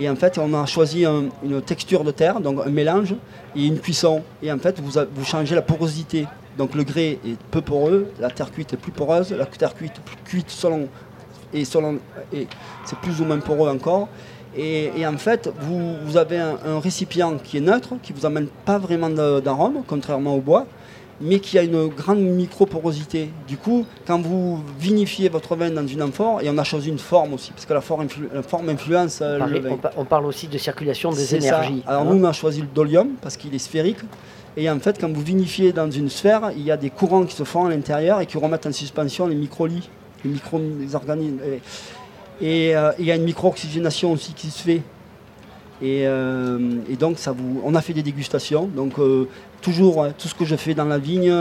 [0.00, 3.14] Et en fait, on a choisi une texture de terre, donc un mélange
[3.54, 4.22] et une cuisson.
[4.42, 6.26] Et en fait, vous, vous changez la porosité.
[6.56, 9.94] Donc le grès est peu poreux, la terre cuite est plus poreuse, la terre cuite
[10.04, 10.88] plus cuite selon
[11.54, 11.98] et, selon,
[12.32, 12.46] et
[12.84, 14.08] c'est plus ou moins poreux encore.
[14.56, 18.78] Et, en fait, vous, avez un, récipient qui est neutre, qui ne vous amène pas
[18.78, 20.66] vraiment d'arôme, contrairement au bois,
[21.20, 23.30] mais qui a une grande microporosité.
[23.46, 26.98] Du coup, quand vous vinifiez votre vin dans une amphore, et on a choisi une
[26.98, 28.08] forme aussi, parce que la forme,
[28.68, 29.78] influence on le vin.
[29.96, 31.82] On parle aussi de circulation des énergies.
[31.86, 32.06] Alors hein.
[32.10, 33.98] nous, on a choisi le dolium, parce qu'il est sphérique.
[34.56, 37.34] Et en fait, quand vous vinifiez dans une sphère, il y a des courants qui
[37.34, 39.88] se font à l'intérieur et qui remettent en suspension les microlits,
[40.24, 41.38] les micro-organismes.
[42.40, 44.82] Et euh, il y a une micro-oxygénation aussi qui se fait.
[45.80, 46.58] Et, euh,
[46.98, 48.66] donc, ça vous, on a fait des dégustations.
[48.66, 49.28] Donc, euh,
[49.60, 51.34] toujours, hein, tout ce que je fais dans la vigne,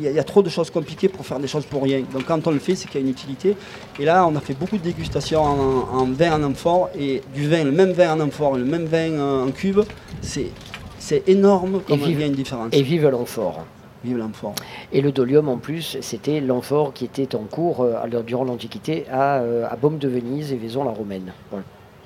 [0.00, 2.02] il y, a trop de choses compliquées pour faire des choses pour rien.
[2.12, 3.56] Donc, quand on le fait, c'est qu'il y a une utilité.
[3.98, 6.90] Et là, on a fait beaucoup de dégustations en, vin en amphore.
[6.98, 9.80] Et du vin, le même vin en amphore, le même vin en cube,
[10.22, 10.50] c'est,
[10.98, 12.68] c'est énorme comme il y a une différence.
[12.72, 13.64] Et vive l'amphore.
[14.04, 14.54] Vive l'amphore.
[14.92, 19.38] Et le dolium, en plus, c'était l'amphore qui était en cours euh, durant l'Antiquité à,
[19.38, 21.32] euh, à Baume de Venise et Vaison-la-Romaine.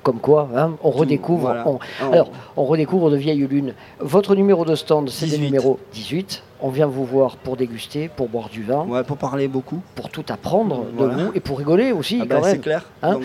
[0.02, 1.48] Comme quoi, hein, on redécouvre.
[1.48, 3.74] alors, on redécouvre de vieilles lunes.
[3.98, 8.28] Votre numéro de stand, c'est le numéro 18 on vient vous voir pour déguster, pour
[8.28, 8.84] boire du vin.
[8.84, 9.80] Ouais, pour parler beaucoup.
[9.94, 12.18] Pour tout apprendre de vous et pour rigoler aussi.
[12.22, 12.84] Ah bah, c'est clair.
[13.02, 13.20] Hein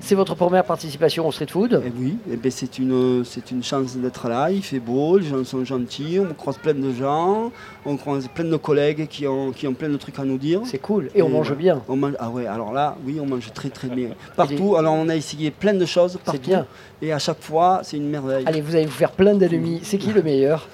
[0.00, 3.50] c'est votre première participation au street food eh Oui, et eh ben c'est une, c'est
[3.50, 4.50] une chance d'être là.
[4.50, 7.52] Il fait beau, les gens sont gentils, on croise plein de gens,
[7.84, 10.60] on croise plein de collègues qui ont, qui ont plein de trucs à nous dire.
[10.64, 11.10] C'est cool.
[11.14, 11.82] Et, on mange bien.
[11.88, 14.10] On mange, ah ouais, alors là, oui, on mange très très bien.
[14.36, 16.40] Partout, alors on a essayé plein de choses partout.
[16.40, 16.66] Bien.
[17.02, 18.44] Et à chaque fois, c'est une merveille.
[18.46, 19.80] Allez, vous allez vous faire plein d'ennemis.
[19.82, 20.66] C'est qui le meilleur?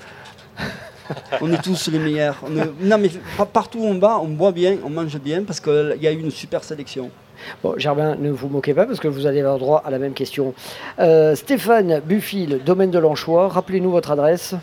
[1.40, 2.36] on est tous les meilleurs.
[2.80, 3.10] Non, mais
[3.52, 6.18] partout où on va, on boit bien, on mange bien parce qu'il y a eu
[6.18, 7.10] une super sélection.
[7.62, 10.14] Bon, Germain, ne vous moquez pas parce que vous allez avoir droit à la même
[10.14, 10.54] question.
[10.98, 14.54] Euh, Stéphane Buffil, domaine de l'Anchois, rappelez-nous votre adresse.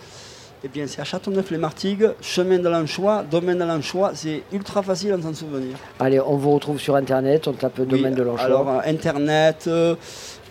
[0.65, 4.11] Eh bien, c'est à Châteauneuf-les-Martigues, chemin de l'Anchois, domaine de l'Anchois.
[4.13, 5.75] C'est ultra facile à s'en souvenir.
[5.99, 8.45] Allez, on vous retrouve sur Internet, on tape domaine de l'Anchois.
[8.45, 9.95] Alors, Internet, euh,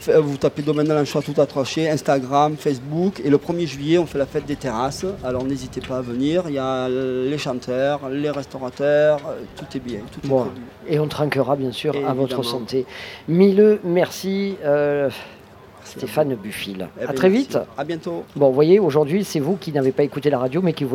[0.08, 3.20] vous tapez Domaine de l'Anchois tout attaché, Instagram, Facebook.
[3.24, 5.06] Et le 1er juillet, on fait la fête des terrasses.
[5.24, 6.44] Alors n'hésitez pas à venir.
[6.48, 10.00] Il y a les chanteurs, les restaurateurs, euh, tout est bien.
[10.10, 12.86] Tout est et on trinquera bien sûr à votre santé.
[13.28, 14.56] Mille merci.
[14.64, 15.10] Euh,
[15.96, 16.88] Stéphane Buffil.
[17.00, 17.58] Eh à très vite.
[17.76, 18.24] À bientôt.
[18.34, 20.86] Bon, vous voyez, aujourd'hui, c'est vous qui n'avez pas écouté la radio, mais qui,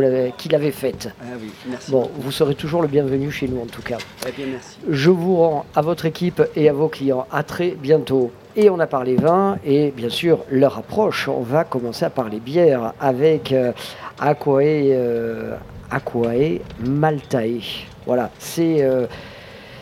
[0.50, 1.10] l'avez faite.
[1.22, 1.92] Ah oui, merci.
[1.92, 3.98] Bon, vous serez toujours le bienvenu chez nous, en tout cas.
[4.28, 4.78] Eh bien, merci.
[4.90, 7.28] Je vous rends à votre équipe et à vos clients.
[7.32, 8.32] À très bientôt.
[8.56, 11.28] Et on a parlé vin et bien sûr leur approche.
[11.28, 13.72] On va commencer à parler bière avec euh,
[14.20, 15.56] Aquae, euh,
[15.92, 17.86] Aquae Maltae.
[18.08, 19.06] Voilà, c'est euh,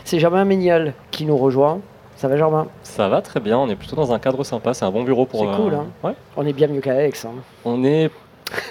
[0.04, 1.80] c'est Germain Ménial qui nous rejoint.
[2.16, 4.84] Ça va Germain Ça va très bien, on est plutôt dans un cadre sympa, c'est
[4.84, 5.40] un bon bureau pour...
[5.40, 6.14] C'est cool, hein ouais.
[6.36, 7.12] On est bien mieux qu'à Aix.
[7.24, 7.30] Hein.
[7.64, 8.10] On est...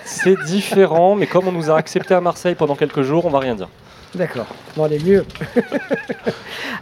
[0.04, 3.40] C'est différent, mais comme on nous a accepté à Marseille pendant quelques jours, on va
[3.40, 3.68] rien dire.
[4.16, 5.26] D'accord, on est mieux.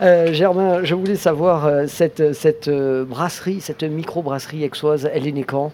[0.01, 5.31] Euh, Germain, je voulais savoir, euh, cette, cette euh, brasserie, cette micro-brasserie aixoise, elle est
[5.31, 5.71] née quand?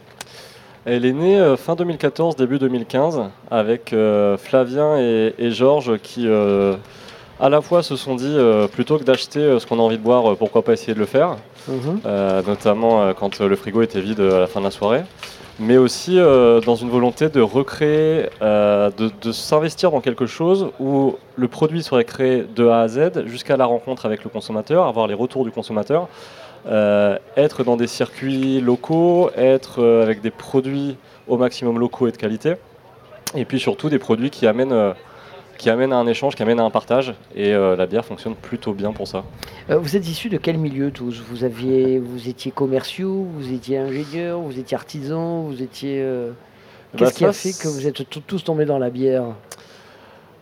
[0.86, 3.96] Elle est née fin 2014, début 2015, avec
[4.38, 6.28] Flavien et, Georges qui,
[7.40, 8.38] à la fois, se sont dit,
[8.72, 11.38] plutôt que d'acheter ce qu'on a envie de boire, pourquoi pas essayer de le faire,
[11.68, 12.02] mhm.
[12.46, 15.04] notamment quand le frigo était vide à la fin de la soirée
[15.60, 21.18] mais aussi euh, dans une volonté de recréer, euh, de, s'investir dans quelque chose où
[21.36, 25.08] le produit serait créé de A à Z jusqu'à la rencontre avec le consommateur, avoir
[25.08, 26.08] les retours du consommateur,
[26.68, 30.96] euh, être dans des circuits locaux, être avec des produits
[31.28, 32.56] au maximum locaux et de qualité,
[33.36, 34.94] et puis surtout des produits qui amènent
[35.60, 37.14] qui amène à un échange, qui amène à un partage.
[37.36, 39.26] Et euh, la bière fonctionne plutôt bien pour ça.
[39.70, 41.22] Euh, vous êtes issus de quel milieu tous?
[41.30, 46.02] Vous, aviez, vous étiez commerciaux, vous étiez ingénieurs, vous étiez artisans, vous étiez...
[46.02, 46.32] Euh,
[46.96, 49.26] qu'est-ce bah, qui a fait que vous êtes tous tombés dans la bière?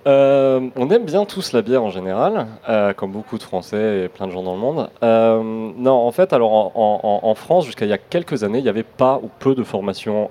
[0.06, 2.48] Euh, on aime bien tous la bière en général,
[2.96, 4.90] comme beaucoup de Français et plein de gens dans le monde.
[5.02, 8.84] Non, en fait, alors en, France, jusqu'à il y a quelques années, il n'y avait
[8.84, 10.30] pas ou peu de formation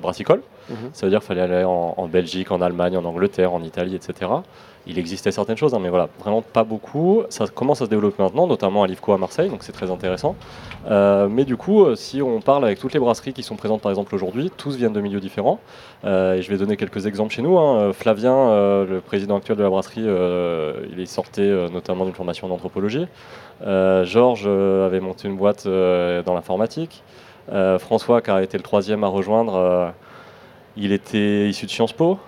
[0.00, 0.42] brassicole.
[0.68, 0.90] Mhm.
[0.92, 4.26] Ça veut dire qu'il fallait aller en, Belgique, en Allemagne, en Angleterre, en Italie, etc
[4.86, 7.22] il existait certaines choses, hein, mais voilà, vraiment pas beaucoup.
[7.28, 10.36] Ça commence à se développer maintenant, notamment à l'IFCO à Marseille, donc c'est très intéressant.
[10.88, 13.80] Euh, mais du coup, euh, si on parle avec toutes les brasseries qui sont présentes
[13.80, 15.58] par exemple aujourd'hui, tous viennent de milieux différents.
[16.04, 17.58] Euh, et je vais donner quelques exemples chez nous.
[17.58, 17.92] Hein.
[17.92, 20.06] Flavien, le président actuel de la brasserie,
[20.92, 21.42] il est sorti
[21.72, 23.06] notamment d'une formation d'anthropologie.
[23.60, 27.02] Georges avait monté une boîte dans l'informatique.
[27.78, 29.92] François, qui a été le troisième à rejoindre,
[30.76, 32.18] il était issu de Sciences Po.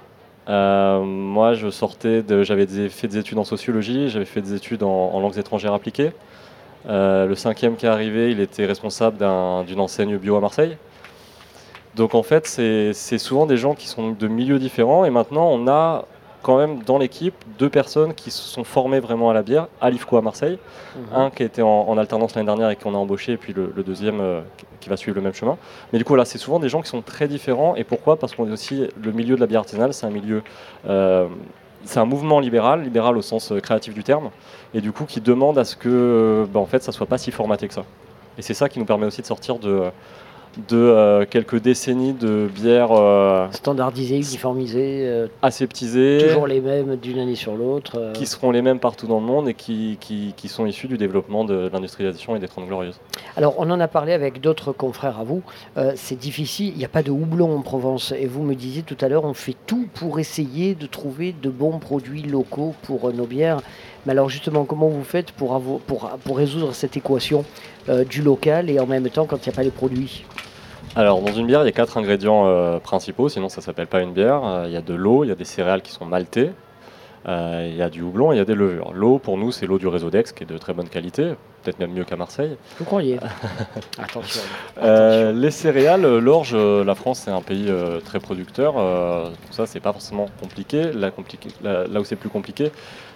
[0.49, 5.21] Euh, moi, je sortais j'avais fait des études en sociologie, j'avais fait des études en,
[5.21, 6.13] langues étrangères appliquées.
[6.89, 9.19] Euh, le cinquième qui est arrivé, il était responsable
[9.67, 10.77] d'une enseigne bio à Marseille.
[11.97, 15.05] Donc en fait, c'est souvent des gens qui sont de milieux différents.
[15.05, 16.07] Et maintenant, on a
[16.49, 19.91] quand même dans l'équipe deux personnes qui se sont formées vraiment à la bière, à
[19.91, 20.59] l'IFCO à Marseille.
[20.97, 21.03] Mhm.
[21.13, 24.19] Un qui était en, alternance l'année dernière et qu'on a embauché, et puis le, deuxième
[24.23, 24.41] euh,
[24.81, 25.59] qui va suivre le même chemin.
[25.93, 27.77] Mais du coup, là, c'est souvent des gens qui sont très différents.
[27.77, 28.19] Et pourquoi?
[28.19, 30.43] Parce qu'on est aussi le milieu de la bière artisanale, c'est un milieu.
[30.89, 31.27] Euh,
[31.85, 34.31] c'est un mouvement libéral, libéral au sens euh, créatif du terme,
[34.73, 37.31] et du coup qui demande à ce que, bah, en fait, ça soit pas si
[37.31, 37.85] formaté que ça.
[38.39, 39.91] Et c'est ça qui nous permet aussi de sortir de,
[40.69, 47.19] de euh, quelques décennies de bières euh, standardisées, uniformisées, euh, aseptisées, toujours les mêmes d'une
[47.19, 50.49] année sur l'autre, qui seront les mêmes partout dans le monde et qui, qui, qui
[50.49, 52.99] sont issues du développement de, l'industrialisation et des Trente Glorieuses.
[53.37, 55.43] Alors on en a parlé avec d'autres confrères à vous,
[55.95, 58.97] c'est difficile, il n'y a pas de houblon en Provence et vous me disiez tout
[59.01, 63.27] à l'heure on fait tout pour essayer de trouver de bons produits locaux pour nos
[63.27, 63.61] bières.
[64.07, 67.45] Mais alors justement comment vous faites pour, pour, pour résoudre cette équation?
[68.09, 70.25] Du local et en même temps quand il n'y a pas les produits.
[70.97, 74.01] Alors, dans une bière, il y a quatre ingrédients euh, principaux, sinon ça s'appelle pas
[74.01, 74.45] une bière.
[74.45, 76.51] Euh, il y a de l'eau, il y a des céréales qui sont maltées, euh,
[77.27, 78.93] il y a du houblon il y a des levures.
[78.93, 81.79] L'eau, pour nous, c'est l'eau du réseau d'Aix, qui est de très bonne qualité, peut-être
[81.79, 82.57] même mieux qu'à Marseille.
[82.79, 83.19] Vous croyez
[83.99, 84.43] Attention.
[84.83, 87.71] les céréales, l'orge, la France, c'est un pays
[88.05, 88.75] très producteur.
[88.75, 90.91] tout ça, c'est pas forcément compliqué.
[90.93, 91.11] Là,
[91.63, 92.71] là où c'est plus compliqué,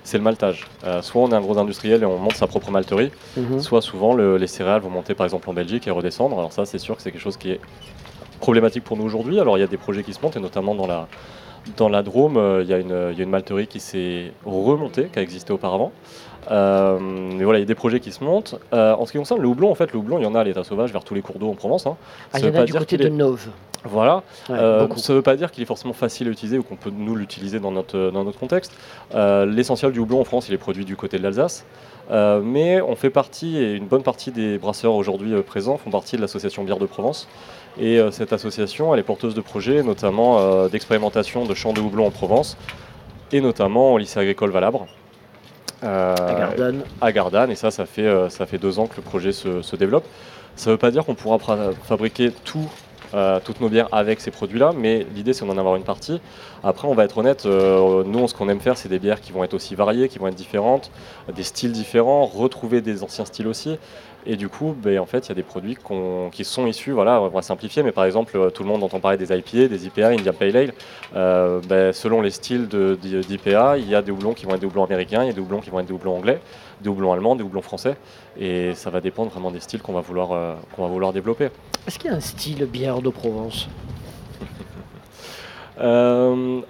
[0.04, 0.66] c'est le maltage.
[0.84, 3.60] Euh, soit on est un gros industriel et on monte sa propre malterie, mhm.
[3.60, 6.38] soit souvent les céréales vont monter par exemple en Belgique et redescendre.
[6.38, 7.60] Alors ça c'est sûr que c'est quelque chose qui est
[8.40, 9.38] problématique pour nous aujourd'hui.
[9.38, 11.08] Alors il y a des projets qui se montent et notamment dans la,
[11.76, 15.52] dans la Drôme, euh, il y, a une malterie qui s'est remontée, qui a existé
[15.52, 15.92] auparavant.
[16.50, 18.56] Euh, mais voilà, il y a des projets qui se montent.
[18.72, 20.44] en ce qui concerne le houblon, en fait, le houblon, il y en a à
[20.44, 21.86] l'état sauvage vers tous les cours d'eau en Provence.
[21.86, 21.96] Hein.
[22.32, 23.48] Ah, il y en a du côté de Nove.
[23.84, 24.22] Voilà.
[24.50, 26.92] Euh, ça ne veut pas dire qu'il est forcément facile à utiliser ou qu'on peut
[26.94, 28.72] nous l'utiliser dans notre, dans notre contexte.
[29.14, 31.64] Euh, l'essentiel du houblon en France, il est produit du côté de l'Alsace.
[32.10, 36.16] Euh, mais on fait partie, et une bonne partie des brasseurs aujourd'hui présents font partie
[36.16, 37.28] de l'association Bière de Provence.
[37.80, 42.10] Et cette association, elle est porteuse de projets, notamment d'expérimentation de champs de houblon en
[42.10, 42.58] Provence,
[43.32, 44.86] et notamment au lycée agricole Valabre.
[45.80, 46.82] à Gardanne.
[47.00, 49.74] À Gardanne, et ça, ça fait, ça fait deux ans que le projet se, se
[49.74, 50.04] développe.
[50.54, 51.38] Ça ne veut pas dire qu'on pourra
[51.84, 52.68] fabriquer tout
[53.14, 56.20] euh, toutes nos bières avec ces produits-là, mais l'idée c'est d'en avoir une partie.
[56.64, 59.32] Après, on va être honnête, euh, nous, ce qu'on aime faire, c'est des bières qui
[59.32, 60.90] vont être aussi variées, qui vont être différentes,
[61.34, 63.78] des styles différents, retrouver des anciens styles aussi.
[64.24, 65.76] Et du coup, ben, en fait, il y a des produits
[66.30, 69.00] qui sont issus, voilà, on va simplifier, mais par exemple, euh, tout le monde entend
[69.00, 70.72] parler des IPA, des IPA, Indian Pale Ale.
[71.68, 74.84] Ben, selon les styles d'IPA, il y a des houblons qui vont être des houblons
[74.84, 76.40] américains, il y a des houblons qui vont être des houblons anglais,
[76.82, 77.96] des houblons allemands, des houblons français.
[78.38, 81.48] Et ça va dépendre vraiment des styles qu'on va, vouloir, qu'on va vouloir développer.
[81.86, 83.68] Est-ce qu'il y a un style bière de Provence?
[85.80, 86.60] Euh,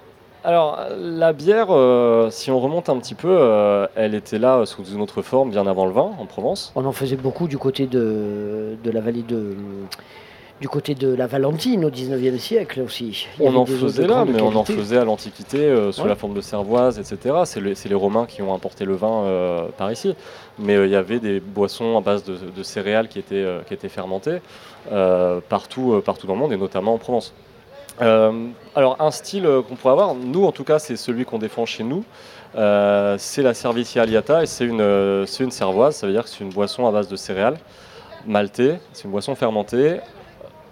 [0.45, 4.83] alors, la bière, euh, si on remonte un petit peu, euh, elle était là sous
[4.83, 6.73] une autre forme bien avant le vin en Provence.
[6.75, 9.55] On en faisait beaucoup du côté de, la vallée de.
[10.63, 13.27] Du côté de la Valentine au 19e siècle aussi.
[13.41, 16.99] on en faisait là, mais on en faisait à l'Antiquité sous la forme de cervoise,
[16.99, 17.35] etc.
[17.43, 20.15] C'est les Romains qui ont importé le vin par ici.
[20.57, 24.39] Mais il y avait des boissons à base de, céréales qui étaient, qui étaient fermentées
[25.49, 27.33] partout, partout dans le monde et notamment en Provence.
[28.01, 31.37] Euh, alors un style euh, qu'on pourrait avoir, nous en tout cas c'est celui qu'on
[31.37, 32.03] défend chez nous,
[32.55, 36.43] euh, c'est la Servicia Aliata et c'est une, une cervoise, ça veut dire que c'est
[36.43, 37.57] une boisson à base de céréales
[38.25, 39.99] maltée, c'est une boisson fermentée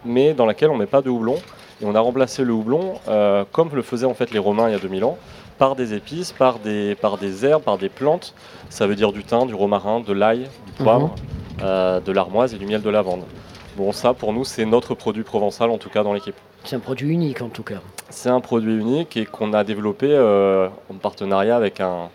[0.06, 1.38] mais dans laquelle on ne met pas de houblon
[1.82, 2.96] et on a remplacé le houblon
[3.52, 5.18] comme le faisaient en fait les Romains il y a 2000 ans
[5.58, 8.34] par des épices, par des, par des herbes, par des plantes,
[8.70, 11.14] ça veut dire du thym, du romarin, de l'ail, du poivre,
[11.60, 12.02] mhm.
[12.04, 13.24] de l'armoise et du miel de lavande.
[13.78, 16.36] Bon ça pour nous c'est notre produit provençal en tout cas dans l'équipe.
[16.64, 17.80] C'est un produit unique en tout cas.
[18.10, 22.10] C'est un produit unique et qu'on a développé euh, en partenariat avec un,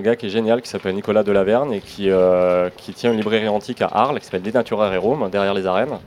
[0.00, 3.48] gars qui est génial qui s'appelle Nicolas Delaverne et qui, euh, qui tient une librairie
[3.48, 5.98] antique à Arles qui s'appelle Dénaturer et Rome derrière les arènes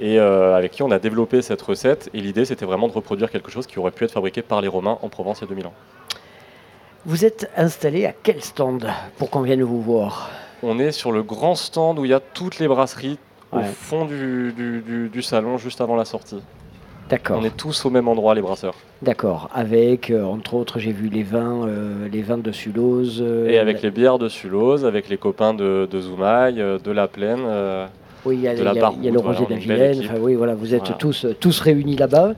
[0.00, 3.30] et euh, avec qui on a développé cette recette et l'idée c'était vraiment de reproduire
[3.30, 5.48] quelque chose qui aurait pu être fabriqué par les Romains en Provence il y a
[5.48, 5.74] 2000 ans.
[7.04, 8.88] Vous êtes installé à quel stand
[9.18, 10.30] pour qu'on vienne vous voir?
[10.62, 13.18] On est sur le grand stand où il y a toutes les brasseries
[13.52, 14.52] au fond du,
[15.12, 16.42] du, salon, juste avant la sortie.
[17.08, 17.38] D'accord.
[17.40, 18.74] On est tous au même endroit, les brasseurs.
[19.00, 19.48] D'accord.
[19.54, 23.22] Avec, euh, entre autres, j'ai vu les vins, euh, les vins de Sulose.
[23.24, 27.06] Euh, et avec les bières de Sulose, avec les copains de, de Zoumaï, de La
[27.06, 27.46] Plaine.
[28.26, 30.00] Oui, il y a, de la Vilaine.
[30.04, 32.34] Enfin, oui, voilà, vous êtes tous, tous réunis là-bas.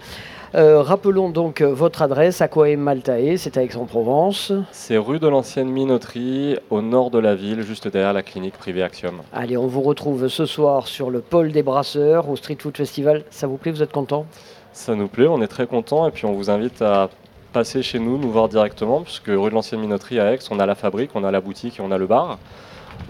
[0.54, 4.52] rappelons donc votre adresse, Aquae Maltae, c'est à Aix-en-Provence.
[4.70, 8.82] C'est rue de l'ancienne minoterie, au nord de la ville, juste derrière la clinique privée
[8.82, 9.14] Axiom.
[9.32, 13.24] Allez, on vous retrouve ce soir sur le pôle des brasseurs au Street Food Festival.
[13.30, 14.26] Ça vous plaît, vous êtes content?
[14.72, 17.08] Ça nous plaît, on est très content et puis on vous invite à
[17.52, 20.66] passer chez nous, nous voir directement, puisque rue de l'Ancienne Minoterie à Aix, on a
[20.66, 22.38] la fabrique, on a la boutique et on a le bar.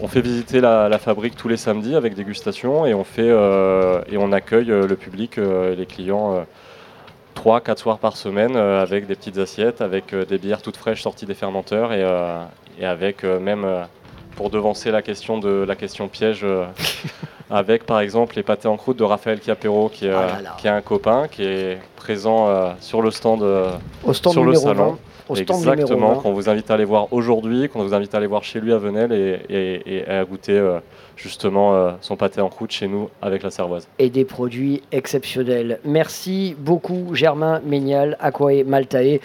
[0.01, 4.87] On fait visiter la, fabrique tous les samedis avec dégustation et on, euh, accueille euh,
[4.87, 6.45] le public euh, les clients
[7.35, 11.33] 3-4 soirs par semaine avec des petites assiettes, avec des bières toutes fraîches sorties des
[11.33, 13.65] fermenteurs et avec même,
[14.39, 16.45] pour devancer la question, de, la question piège,
[17.49, 20.17] avec par exemple les pâtés en croûte de Raphaël Chiapero, qui, oh
[20.57, 24.45] qui est un copain, qui est présent euh, sur le stand, euh, Au stand sur
[24.45, 24.97] le salon.
[25.35, 28.61] Exactement, qu'on vous invite à aller voir aujourd'hui, qu'on vous invite à aller voir chez
[28.61, 30.79] lui à Venelle et, à goûter euh,
[31.21, 33.87] justement son pâté en croûte chez nous avec la cervoise.
[33.99, 35.79] Et des produits exceptionnels.
[35.83, 39.19] Merci beaucoup Germain Ménial, Aquae Maltae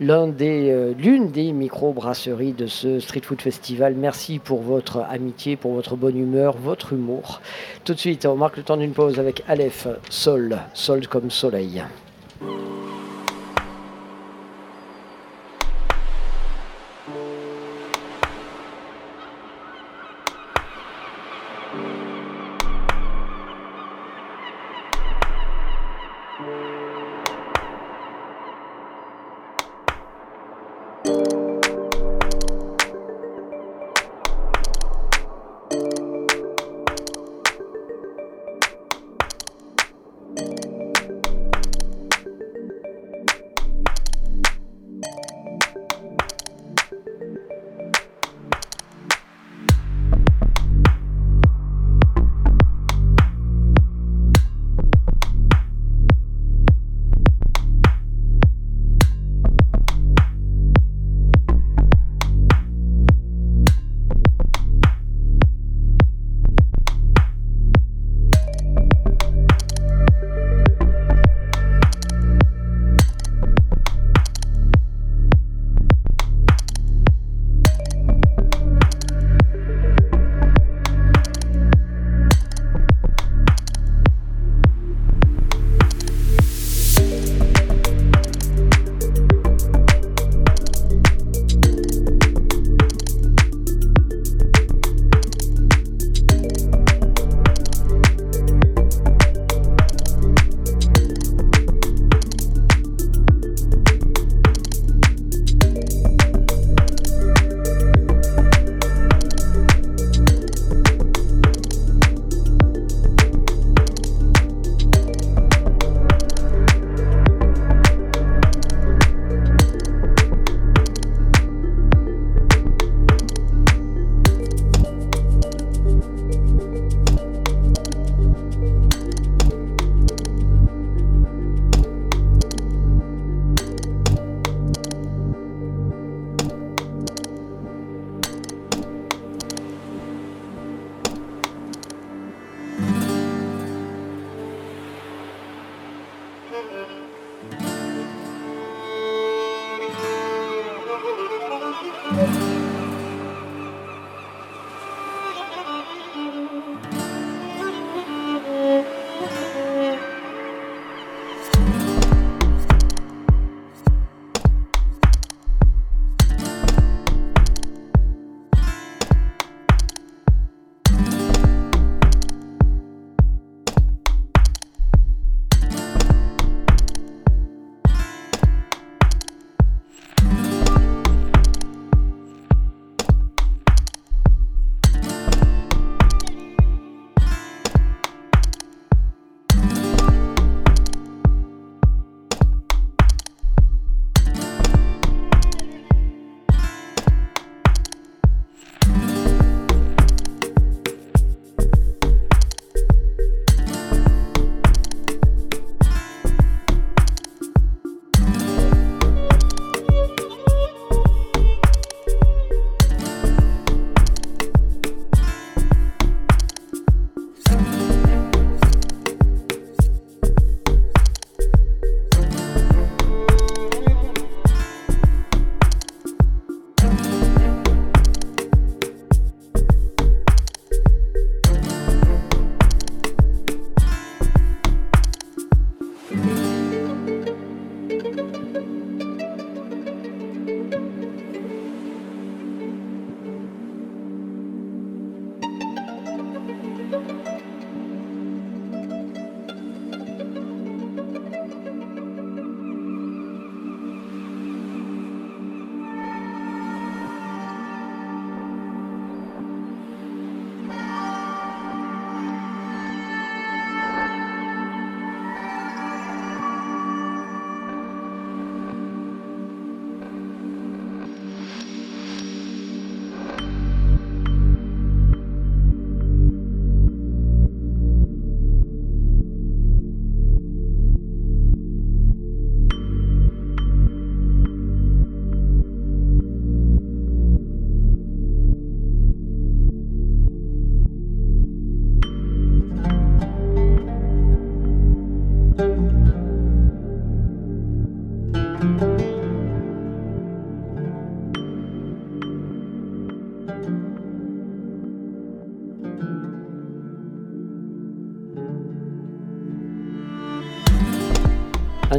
[0.00, 3.94] des, euh, l'une des micro-brasseries de ce Street Food Festival.
[3.94, 7.40] Merci pour votre amitié, pour votre bonne humeur, votre humour.
[7.84, 11.82] Tout de suite, on marque le temps d'une pause avec Aleph, Sol, Sol comme soleil.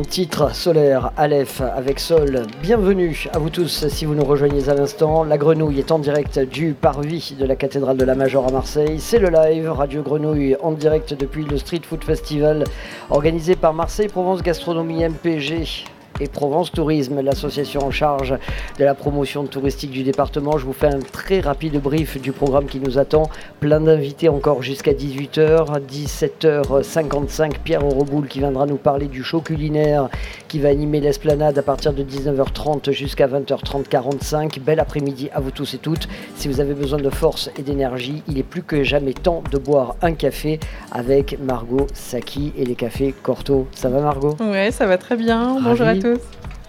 [0.10, 2.47] Titre, Solaire, Aleph, avec Sol.
[2.64, 5.24] Bienvenue à vous tous si vous nous rejoignez à l'instant.
[5.24, 8.99] La Grenouille est en direct du parvis de la cathédrale de la Major à Marseille.
[8.99, 12.64] C'est le live Radio Grenouille en direct depuis le Street Food Festival
[13.12, 15.86] organisé par Marseille Provence Gastronomie MPG
[16.20, 18.36] et Provence Tourisme, l'association en charge
[18.78, 20.57] de la promotion touristique du département.
[20.57, 23.30] Je vous fais un très rapide brief du programme qui nous attend.
[23.59, 27.53] Plein d'invités encore jusqu'à 18h, 17h55.
[27.63, 30.09] Pierre Reboul qui viendra nous parler du show culinaire
[30.47, 34.59] qui va animer l'esplanade à partir de 19h30 jusqu'à 20h30 45.
[34.59, 36.07] Bel après-midi à vous tous et toutes.
[36.36, 39.57] Si vous avez besoin de force et d'énergie, il est plus que jamais temps de
[39.57, 40.59] boire un café
[40.91, 43.67] avec Margot Saki et les cafés Corto.
[43.74, 44.36] Ça va Margot?
[44.39, 45.57] Ouais, ça va très bien.
[45.61, 46.09] Bonjour à tous.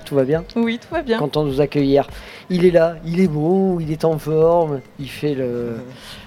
[0.05, 1.19] Tout va bien Oui, tout va bien.
[1.19, 2.09] Content de vous accueillir.
[2.49, 5.77] Il est là, il est beau, il est en forme, il fait le.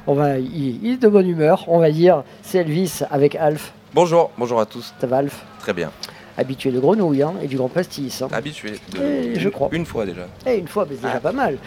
[0.08, 2.24] On va, il, est de bonne humeur, on va dire.
[2.42, 3.74] C'est Elvis avec Alf.
[3.94, 4.94] Bonjour, bonjour à tous.
[5.02, 5.46] Ça va Alf?
[5.60, 5.92] Très bien
[6.38, 8.22] habitué de grenouille hein, et du grand pastis.
[8.22, 8.28] Hein.
[8.32, 9.70] Habitué, de, je crois.
[9.72, 10.24] Une fois déjà.
[10.46, 11.22] Et eh, une fois, mais c'est déjà ah.
[11.22, 11.58] pas mal.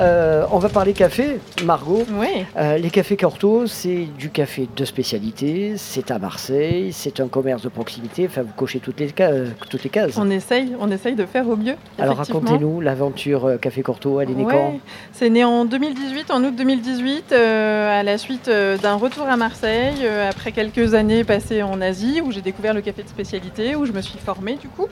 [0.00, 2.04] Euh, on va parler café, Margot.
[2.12, 2.44] Oui.
[2.56, 7.62] Euh, les cafés Corto, c'est du café de spécialité, c'est à Marseille, c'est un commerce
[7.62, 10.16] de proximité, enfin vous cochez toutes les, cases, toutes les cases.
[10.18, 11.74] On essaye, on essaye de faire au mieux.
[11.98, 14.78] Alors racontez-nous l'aventure euh, Café Corto, elle est née quand
[15.12, 20.52] C'est né en 2018, en août 2018, à la suite d'un retour à Marseille, après
[20.52, 24.02] quelques années passées en Asie, où j'ai découvert le café de spécialité, où je me
[24.04, 24.86] suis formée du coup.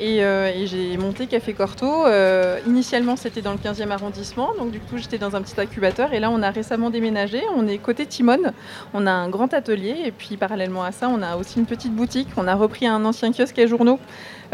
[0.00, 2.06] Euh, et, j'ai monté Café Corto.
[2.06, 4.50] Euh, initialement, c'était dans le 15e arrondissement.
[4.58, 6.12] Donc du coup, j'étais dans un petit incubateur.
[6.12, 7.42] Et là, on a récemment déménagé.
[7.56, 8.52] On est côté Timone.
[8.94, 9.96] On a un grand atelier.
[10.04, 12.28] Et puis parallèlement à ça, on a aussi une petite boutique.
[12.36, 13.98] On a repris un ancien kiosque à journaux.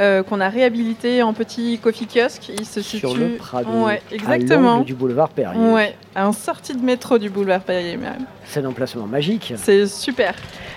[0.01, 2.49] Euh, qu'on a réhabilité en petit coffee kiosque.
[2.49, 4.81] Il se Sur situe le Prado, ouais, exactement.
[4.81, 5.73] du boulevard Perrier.
[5.73, 8.27] Ouais, en sortie de métro du boulevard Perrier même.
[8.47, 9.55] C'est un emplacement magique.
[9.57, 10.35] C'est super.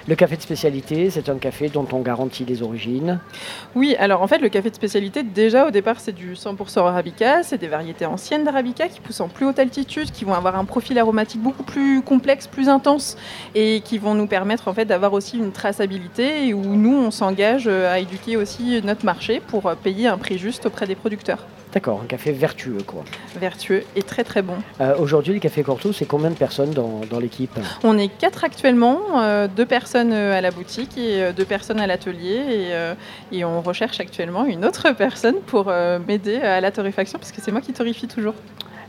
[0.07, 3.19] Le café de spécialité, c'est un café dont on garantit les origines.
[3.75, 7.43] Oui, alors en fait, le café de spécialité, déjà au départ, c'est du 100% arabica.
[7.43, 10.65] C'est des variétés anciennes d'arabica qui poussent en plus haute altitude, qui vont avoir un
[10.65, 13.17] profil aromatique beaucoup plus complexe, plus intense,
[13.53, 17.67] et qui vont nous permettre en fait d'avoir aussi une traçabilité où nous, on s'engage
[17.67, 21.45] à éduquer aussi notre marché pour payer un prix juste auprès des producteurs.
[21.77, 23.03] D'accord, un café vertueux quoi.
[23.39, 24.55] Vertueux et très très bon.
[24.81, 27.51] Euh, aujourd'hui, le Café Corto, c'est combien de personnes dans, l'équipe?
[27.83, 31.85] On est quatre actuellement, euh, deux personnes euh, à la boutique et deux personnes à
[31.85, 32.65] l'atelier
[33.31, 35.71] et, et, on recherche actuellement une autre personne pour
[36.07, 38.33] m'aider à la torréfaction parce que c'est moi qui torréfie toujours.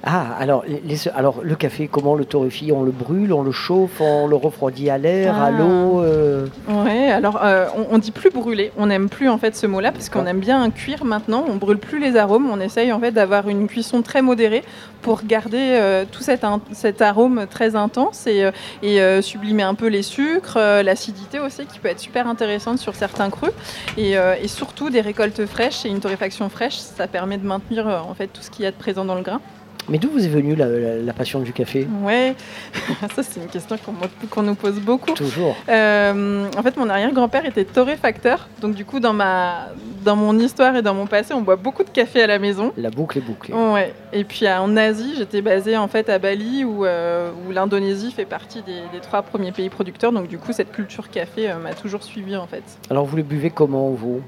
[0.04, 2.70] Ah, alors, les, alors le café, comment on le torréfie?
[2.70, 5.50] On le brûle, on le chauffe, on le refroidit à l'air, à ah.
[5.50, 6.46] l'eau euh...
[6.68, 10.08] Oui, alors euh, on, dit plus brûler, on n'aime plus en fait ce mot-là parce
[10.08, 13.48] qu'on aime bien cuire maintenant, on brûle plus les arômes, on essaye en fait d'avoir
[13.48, 14.62] une cuisson très modérée
[15.02, 16.42] pour garder euh, tout cet,
[16.72, 21.80] cet, arôme très intense et, euh, et sublimer un peu les sucres, l'acidité aussi qui
[21.80, 23.52] peut être super intéressante sur certains crus.
[23.96, 28.14] Et, et surtout des récoltes fraîches et une torréfaction fraîche, ça permet de maintenir en
[28.14, 29.40] fait tout ce qu'il y a de présent dans le grain.
[29.88, 31.88] Mais d'où vous est venue la, passion du café?
[32.02, 32.34] Ouais,
[33.14, 33.76] ça c'est une question
[34.30, 35.12] qu'on nous pose beaucoup.
[35.12, 35.56] Toujours.
[35.68, 39.68] Euh, en fait, mon arrière-grand-père était torréfacteur, donc du coup dans ma
[40.04, 42.72] dans mon histoire et dans mon passé, on boit beaucoup de café à la maison.
[42.76, 43.54] La boucle est bouclée.
[43.54, 43.92] Ouais.
[44.12, 48.24] Et puis en Asie, j'étais basée en fait à Bali, où, euh, où l'Indonésie fait
[48.24, 50.12] partie des, trois premiers pays producteurs.
[50.12, 52.62] Donc du coup, cette culture café euh, m'a toujours suivi en fait.
[52.90, 54.22] Alors vous le buvez comment vous?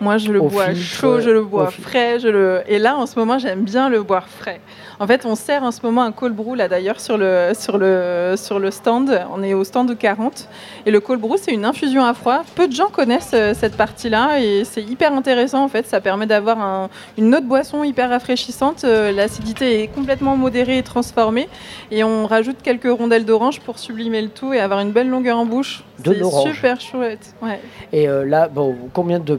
[0.00, 2.20] Moi, je le bois chaud, je le bois frais.
[2.20, 2.62] Je le...
[2.66, 4.60] Et là, en ce moment, j'aime bien le boire frais.
[5.00, 7.78] En fait, on sert en ce moment un cold brew, là d'ailleurs, sur le, sur,
[7.78, 9.20] le, sur le stand.
[9.32, 10.48] On est au stand de 40.
[10.86, 12.42] Et le cold brew, c'est une infusion à froid.
[12.56, 15.62] Peu de gens connaissent euh, cette partie-là et c'est hyper intéressant.
[15.62, 18.84] En fait, ça permet d'avoir une autre boisson hyper rafraîchissante.
[18.84, 21.48] Euh, l'acidité est complètement modérée et transformée.
[21.90, 25.38] Et on rajoute quelques rondelles d'orange pour sublimer le tout et avoir une belle longueur
[25.38, 25.84] en bouche.
[26.02, 27.34] De C'est super chouette.
[27.42, 27.60] Ouais.
[27.92, 29.34] Et euh, là, bon, combien de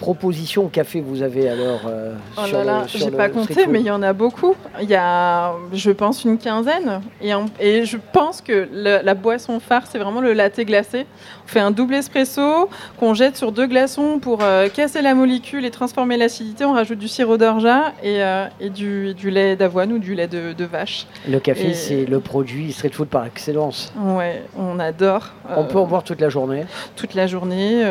[0.00, 3.90] propositions café vous avez alors euh, oh là là, j'ai pas compté, mais il y
[3.90, 4.54] en a beaucoup.
[4.80, 7.00] Il y a, je pense, une quinzaine.
[7.20, 11.06] Et, et je pense que la boisson phare, c'est vraiment le latte glacé.
[11.44, 15.64] On fait un double espresso qu'on jette sur deux glaçons pour euh, casser la molécule
[15.64, 16.64] et transformer l'acidité.
[16.64, 20.26] On rajoute du sirop d'orgeat et, euh, et du, du, lait d'avoine ou du lait
[20.26, 21.06] de, de vache.
[21.28, 23.92] Le café, c'est le produit street food par excellence.
[23.96, 25.30] Ouais, on adore.
[25.56, 26.64] On peut en boire toute la journée.
[26.96, 27.84] Toute la journée.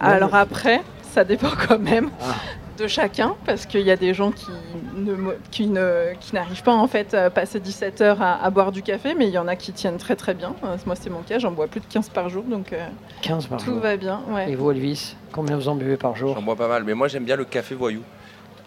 [0.00, 2.34] alors après, ça dépend quand même ah.
[2.78, 4.50] de chacun, parce qu'il y a des gens qui,
[4.96, 5.14] ne,
[5.50, 9.14] qui, ne, qui n'arrivent pas en fait à passer 17 heures à, boire du café,
[9.14, 10.54] mais il y en a qui tiennent très très bien.
[10.64, 12.74] Euh, moi c'est mon cas, j'en bois plus de 15 par jour, donc
[13.22, 14.20] 15 euh, par tout va bien.
[14.46, 16.34] Et vous Elvis, combien vous en buvez par jour?
[16.34, 18.02] J'en bois pas mal, mais moi j'aime bien le café voyou,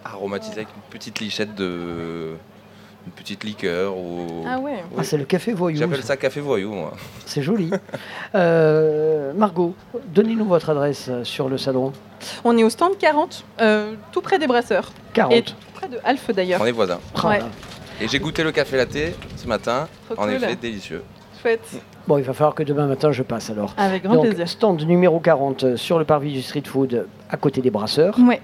[0.03, 2.35] aromatisé avec une petite lichette de
[3.15, 3.95] petite liqueur.
[3.97, 4.43] Ou...
[4.47, 5.77] Ah ouais ah, C'est le café voyou.
[5.77, 6.93] J'appelle ça café voyou, moi.
[7.25, 7.71] C'est joli.
[8.35, 9.75] euh, Margot,
[10.13, 11.93] donnez-nous votre adresse sur le salon.
[12.43, 14.91] On est au stand 40, euh, tout près des brasseurs.
[15.13, 16.61] 40 Et tout près de Alf d'ailleurs.
[16.61, 16.99] On est voisins.
[17.23, 17.39] Ouais.
[18.01, 18.97] Et j'ai goûté le café latte
[19.35, 19.87] ce matin.
[20.17, 21.03] en effet, délicieux.
[21.41, 21.81] Chouette.
[22.07, 23.73] Bon, il va falloir que demain matin je passe alors.
[23.77, 24.47] Avec grand plaisir.
[24.47, 28.17] Stand numéro 40 euh, sur le parvis du street food à côté des brasseurs.
[28.19, 28.41] Ouais.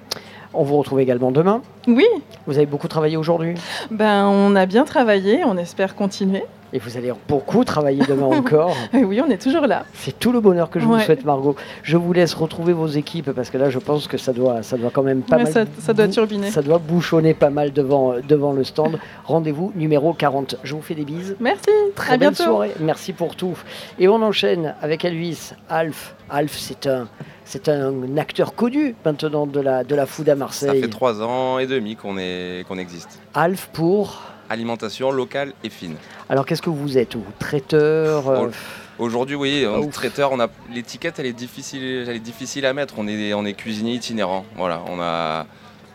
[0.53, 1.61] On vous retrouve également demain.
[1.87, 2.05] Oui.
[2.47, 3.55] Vous avez beaucoup travaillé aujourd'hui?
[3.91, 6.43] Ben, on a bien travaillé, on espère continuer.
[6.71, 8.75] Et vous allez beaucoup travailler demain encore.
[8.93, 9.85] oui, on est toujours là.
[9.93, 11.55] C'est tout le bonheur que je vous souhaite, Margot.
[11.83, 14.77] Je vous laisse retrouver vos équipes parce que là, je pense que ça doit, ça
[14.77, 15.67] doit quand même pas mal.
[15.79, 16.51] Ça, doit turbiner.
[16.51, 18.99] Ça doit bouchonner pas mal devant, devant le stand.
[19.25, 20.57] Rendez-vous numéro 40.
[20.63, 21.35] Je vous fais des bises.
[21.39, 21.69] Merci.
[21.95, 22.43] Très à belle bientôt.
[22.43, 22.71] soirée.
[22.79, 23.57] Merci pour tout.
[23.97, 26.15] Et on enchaîne avec Elvis, Alf.
[26.29, 27.07] Alf, c'est un,
[27.45, 30.69] c'est un acteur connu maintenant de la, de la food à Marseille.
[30.69, 33.19] Ça fait trois ans et demi qu'on, est, qu'on existe.
[33.33, 35.95] Alf pour alimentation locale et fine.
[36.27, 38.49] Alors qu'est-ce que vous êtes Traiteur euh,
[38.97, 42.95] Aujourd'hui, oui, traiteur, on a l'étiquette, elle est difficile, elle est difficile à mettre.
[42.97, 44.45] On est, on est cuisinier itinérant.
[44.57, 45.45] Voilà, on a,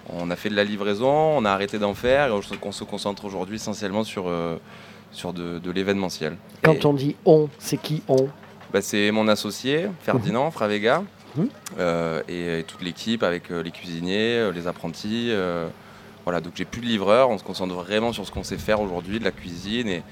[0.09, 2.31] on a fait de la livraison, on a arrêté d'en faire, et
[2.63, 4.57] on se concentre aujourd'hui essentiellement sur, euh,
[5.13, 6.37] sur de, l'événementiel.
[6.63, 8.29] Quand on dit on, c'est qui on?
[8.73, 11.03] Bah, C'est mon associé, Ferdinand Fravega,
[11.37, 11.49] mhm.
[11.79, 15.31] euh, et, toute l'équipe avec les cuisiniers, les apprentis.
[16.25, 18.81] Voilà, donc j'ai plus de livreur, on se concentre vraiment sur ce qu'on sait faire
[18.81, 19.89] aujourd'hui, de la cuisine.
[19.89, 20.03] Et,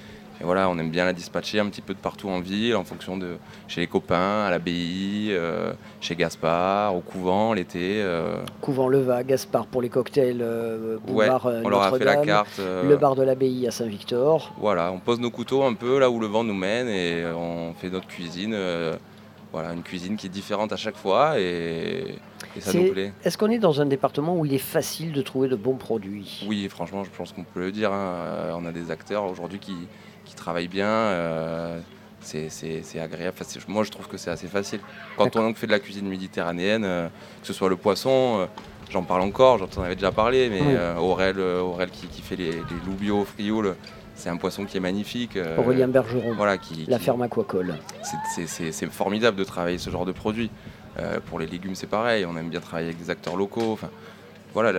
[0.43, 3.17] voilà, on aime bien la dispatcher un petit peu de partout en ville, en fonction
[3.17, 3.37] de
[3.69, 8.03] chez les copains, à l'abbaye, euh, chez Gaspard, au couvent l'été.
[8.03, 8.43] Euh.
[8.61, 12.59] Couvent Leva, Gaspard pour les cocktails, euh, ouais, on leur a fait la carte.
[12.59, 14.53] le bar de l'abbaye à Saint-Victor.
[14.59, 17.73] Voilà, on pose nos couteaux un peu là où le vent nous mène et on
[17.75, 18.57] fait notre cuisine.
[19.53, 22.17] voilà, une cuisine qui est différente à chaque fois et
[22.57, 26.45] est-ce qu'on est dans un département où il est facile de trouver de bons produits?
[26.47, 27.93] Oui, franchement, je pense qu'on peut le dire.
[27.93, 28.15] Hein.
[28.17, 29.75] Euh, on a des acteurs aujourd'hui qui,
[30.35, 30.89] travaillent bien.
[30.89, 31.79] Euh,
[32.21, 33.37] c'est agréable.
[33.69, 34.81] moi, je trouve que c'est assez facile.
[35.19, 37.09] Quand on fait de la cuisine méditerranéenne, euh,
[37.41, 38.49] que ce soit le poisson,
[38.91, 40.63] j'en parle encore, j'en avais déjà parlé, mais
[40.99, 43.77] Aurel, Aurel qui, fait les, les frioul,
[44.15, 45.39] c'est un poisson qui est magnifique.
[45.59, 47.75] Aurélien Bergeron, voilà, qui, la ferme aquacole.
[48.27, 50.51] C'est formidable de travailler ce genre de produit.
[50.99, 52.25] Euh, pour les légumes, c'est pareil.
[52.27, 53.73] On aime bien travailler avec des acteurs locaux.
[53.73, 53.91] Enfin,
[54.53, 54.73] voilà,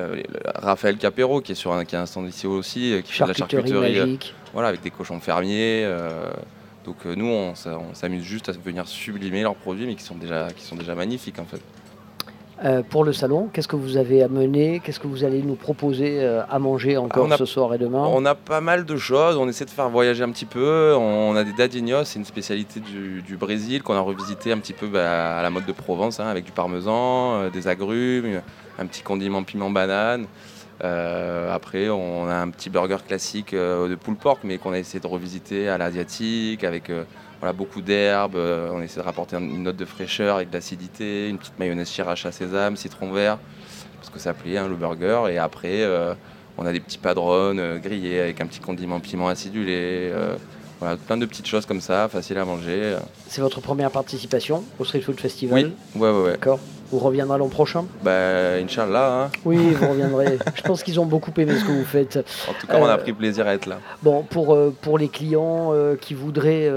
[0.56, 3.24] Raphaël Capero qui est sur un, qui a un stand ici aussi, euh, qui fait
[3.24, 4.18] de la charcuterie, euh,
[4.54, 5.88] voilà, avec des cochons fermiers.
[6.86, 7.56] donc nous, on,
[7.94, 11.40] s'amuse juste à venir sublimer leurs produits, mais qui sont déjà, qui sont déjà magnifiques
[11.40, 11.62] en fait.
[12.64, 14.82] Euh, pour le salon, qu'est-ce que vous avez amené?
[14.84, 18.06] Qu'est-ce que vous allez nous proposer euh, à manger encore ce soir et demain?
[18.10, 19.36] On a pas mal de choses.
[19.36, 20.96] On essaie de faire voyager un petit peu.
[20.98, 24.88] On a des dadinhos, c'est une spécialité du, Brésil qu'on a revisité un petit peu
[24.88, 28.42] bah, à la mode de Provence, hein, avec du parmesan, euh, des agrumes,
[28.80, 30.28] un petit condiment piment banane.
[30.84, 35.08] Après, on a un petit burger classique de pulled pork, mais qu'on a essayé de
[35.08, 36.92] revisiter à l'asiatique, avec
[37.52, 41.38] beaucoup d'herbes, euh, on essaie de rapporter une note de fraîcheur avec de l'acidité, une
[41.38, 43.38] petite mayonnaise chiracha sésame, citron vert,
[43.98, 45.24] parce que ça plaît, hein, le burger.
[45.30, 46.14] Et après, euh,
[46.58, 50.14] on a des petits padrones euh, grillés avec un petit condiment piment acidulé.
[50.80, 52.98] Voilà, plein de petites choses comme ça, faciles à manger.
[53.28, 55.72] C'est votre première participation au Street Food Festival?
[55.96, 56.60] Oui, ouais, ouais, D'accord.
[56.94, 57.86] Vous reviendrez l'an prochain?
[58.04, 59.24] Bah, Inch'Allah.
[59.24, 59.30] Hein.
[59.46, 60.38] Oui, vous reviendrez.
[60.54, 62.18] Je pense qu'ils ont beaucoup aimé ce que vous faites.
[62.48, 63.80] En tout cas, on a pris plaisir à être là.
[64.04, 66.72] Bon, pour, pour les clients qui voudraient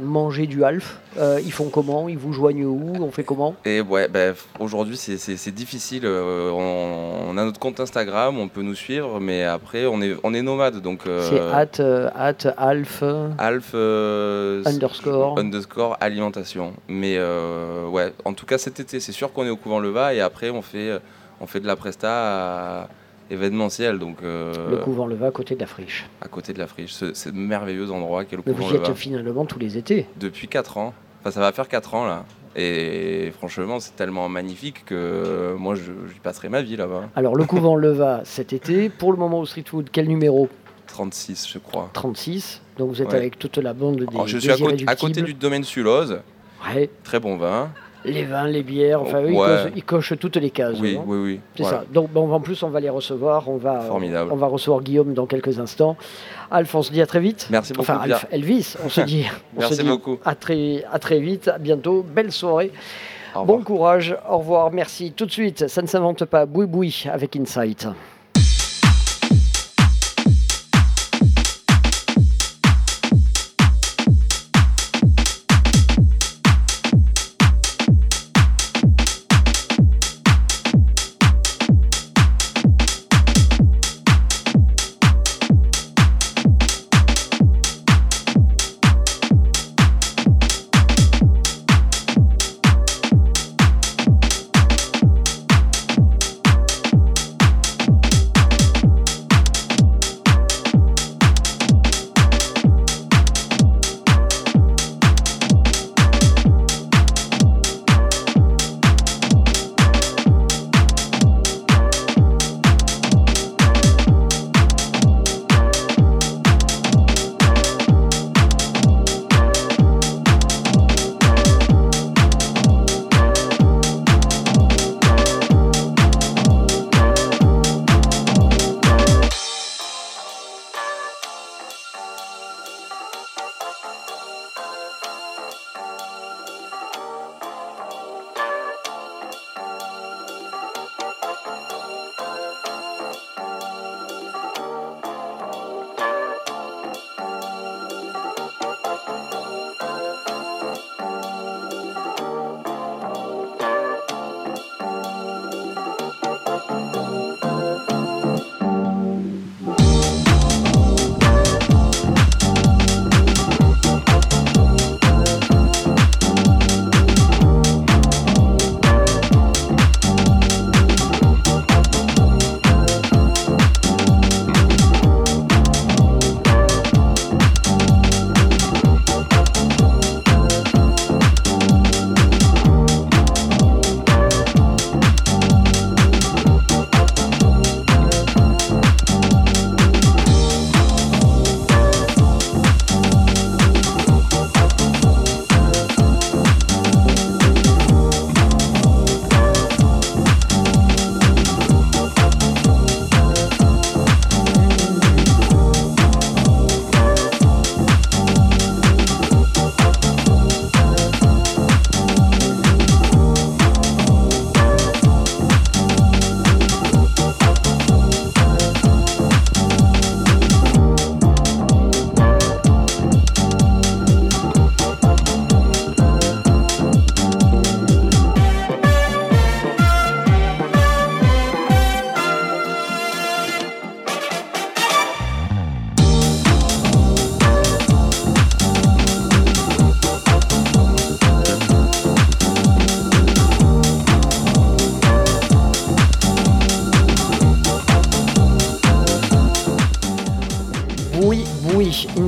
[0.00, 2.08] manger du half, euh, ils font comment?
[2.08, 2.94] Ils vous joignent où?
[3.00, 3.54] On fait comment?
[3.64, 6.02] Et ouais, bah, aujourd'hui c'est difficile.
[6.04, 10.34] Euh, on, a notre compte Instagram, on peut nous suivre, mais après on est, on
[10.34, 10.80] est nomade.
[10.80, 11.06] donc.
[11.06, 13.02] Euh, c'est at, alf.
[13.38, 15.38] Alf underscore.
[15.38, 16.74] underscore alimentation.
[16.88, 20.20] Mais ouais, en tout cas cet été, c'est sûr qu'on est au couvent Leva et
[20.20, 20.98] après on fait,
[21.40, 22.88] on fait de la presta
[23.30, 23.98] événementiel.
[23.98, 26.06] Donc, le couvent Leva à côté de la friche.
[26.20, 28.94] À côté de la friche, ce, merveilleux endroit qu'est le Mais couvent vous y êtes
[28.94, 30.94] finalement tous les étés Depuis 4 ans
[31.30, 32.24] ça va faire 4 ans là.
[32.58, 37.10] Et franchement, c'est tellement magnifique que moi, je, j'y passerai ma vie là-bas.
[37.14, 38.88] Alors, le couvent Leva cet été.
[38.88, 40.48] Pour le moment au Street Food, quel numéro?
[40.86, 41.90] 36, je crois.
[41.92, 42.62] 36.
[42.78, 44.06] Donc, vous êtes avec toute la bande des.
[44.24, 44.50] je suis
[44.86, 46.20] à, côté du domaine Sulose.
[46.66, 46.88] Ouais.
[47.04, 47.70] Très bon vin
[48.06, 49.22] les vins, les bières, enfin,
[49.74, 50.78] ils, cochent, toutes les cases.
[50.80, 51.40] Oui, oui, oui.
[51.56, 51.84] C'est ça.
[51.92, 53.48] Donc, bon, en plus, on va les recevoir.
[53.48, 54.30] On va, Formidable.
[54.32, 55.96] On va recevoir Guillaume dans quelques instants.
[56.50, 57.48] Alphonse, on se dit à très vite.
[57.50, 57.90] Merci beaucoup.
[57.90, 59.26] Enfin, Elvis, on se dit.
[59.58, 60.18] Merci beaucoup.
[60.24, 62.04] À très, à très vite, à bientôt.
[62.08, 62.70] Belle soirée.
[63.44, 64.16] Bon courage.
[64.28, 64.72] Au revoir.
[64.72, 65.12] Merci.
[65.12, 66.46] Tout de suite, ça ne s'invente pas.
[66.46, 67.86] Boui boui avec Insight.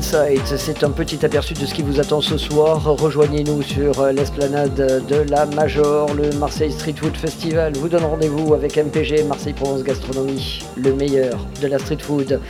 [0.09, 2.83] C'est un petit aperçu de ce qui vous attend ce soir.
[2.83, 8.55] Rejoignez-nous sur euh, l'esplanade de la Major, le Marseille Street Food Festival vous donne rendez-vous
[8.55, 12.41] avec MPG, Marseille Provence Gastronomie, le meilleur de la street food,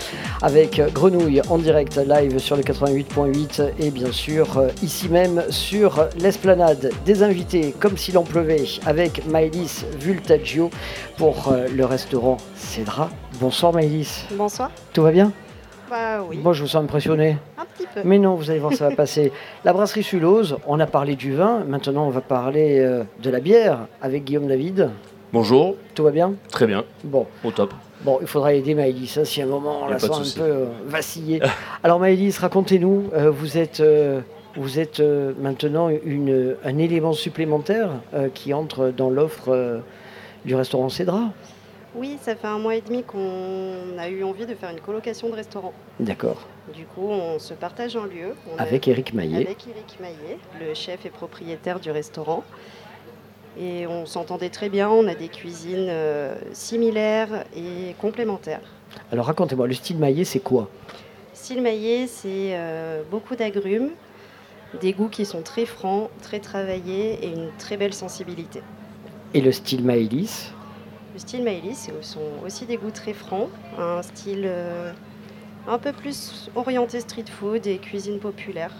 [0.41, 6.07] avec Grenouille en direct live sur le 88.8 et bien sûr euh, ici même sur
[6.21, 10.71] l'esplanade des invités, comme s'il en pleuvait, avec Maëlys Vultaggio
[11.17, 13.11] pour euh, le restaurant Cédra.
[13.41, 14.27] Bonsoir Maëlys.
[14.37, 14.71] Bonsoir.
[14.93, 15.33] Tout va bien?
[16.53, 17.36] Je vous sens impressionné.
[17.59, 18.01] Un petit peu.
[18.05, 19.32] Mais non, vous allez voir, ça va passer.
[19.64, 21.64] La brasserie Sulose, on a parlé du vin.
[21.66, 24.90] Maintenant, on va parler euh, de la bière avec Guillaume David.
[25.32, 25.76] Bonjour.
[25.94, 26.34] Tout va bien?
[26.51, 26.84] Très bien.
[27.05, 27.26] Bon.
[27.44, 27.72] Au top.
[28.03, 30.49] Bon, il faudra aider Maëlys hein, si à un moment on la sent un peu
[30.49, 31.40] euh, vaciller.
[31.82, 33.82] Alors Maëlys, racontez-nous, euh, vous êtes,
[34.57, 35.03] vous êtes
[35.40, 37.90] maintenant une, un élément supplémentaire
[38.34, 39.82] qui entre dans l'offre
[40.44, 41.32] du restaurant Cédra?
[41.99, 45.28] Oui, ça fait un mois et demi qu'on a eu envie de faire une colocation
[45.30, 45.72] de restaurant.
[45.99, 46.46] D'accord.
[46.72, 48.34] Du coup, on se partage un lieu.
[48.57, 49.36] avec Eric Maillet.
[49.36, 52.44] Avec Eric Maillet, le chef et propriétaire du restaurant.
[53.59, 58.61] Et on s'entendait très bien, on a des cuisines euh, similaires et complémentaires.
[59.11, 60.70] Alors racontez-moi, le style Maillet, c'est quoi?
[61.32, 63.90] Style Maillet, c'est euh, beaucoup d'agrumes,
[64.80, 68.62] des goûts qui sont très francs, très travaillés et une très belle sensibilité.
[69.34, 70.53] Et le style Maëlys?
[71.19, 74.93] Le style Maëlys sont aussi des goûts très francs, un style euh,
[75.66, 78.71] un peu plus orienté street food et cuisine populaire,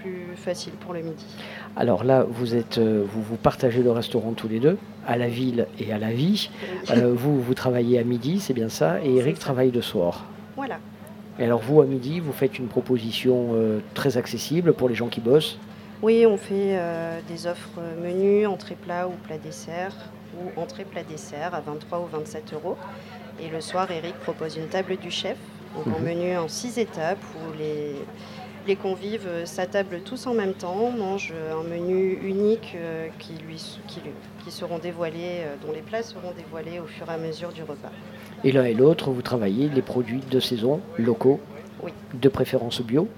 [0.00, 1.26] plus facile pour le midi.
[1.74, 5.26] Alors là, vous êtes, euh, vous, vous partagez le restaurant tous les deux, à la
[5.26, 6.48] ville et à la vie.
[6.92, 10.26] Euh, vous, vous travaillez à midi, c'est bien ça, et Eric travaille le soir.
[10.54, 10.78] Voilà.
[11.40, 13.56] Et alors vous, à midi, vous faites une proposition
[13.94, 15.58] très accessible pour les gens qui bossent?
[16.02, 16.78] Oui, on fait
[17.26, 19.96] des offres menus, entrée plat ou plat dessert
[20.38, 22.76] ou entrée plat dessert à 23 ou 27 euros.
[23.40, 25.36] Et le soir, Eric propose une table du chef,
[25.74, 26.04] donc un mhm.
[26.04, 27.96] menu en six étapes où les,
[28.66, 34.00] les convives s'attablent tous en même temps, mangent un menu unique euh, qui, lui, qui,
[34.44, 37.62] qui seront dévoilés, euh, dont les plats seront dévoilés au fur et à mesure du
[37.62, 37.90] repas.
[38.44, 41.40] Et l'un et l'autre, vous travaillez les produits de saison locaux,
[41.82, 41.92] oui.
[42.14, 43.08] de préférence bio?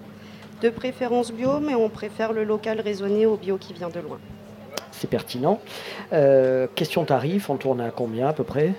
[0.63, 4.19] De préférence bio, mais on préfère le local raisonné au bio qui vient de loin
[4.99, 5.61] c'est pertinent.
[6.13, 8.73] Euh, question tarif, on tourne à combien à peu près?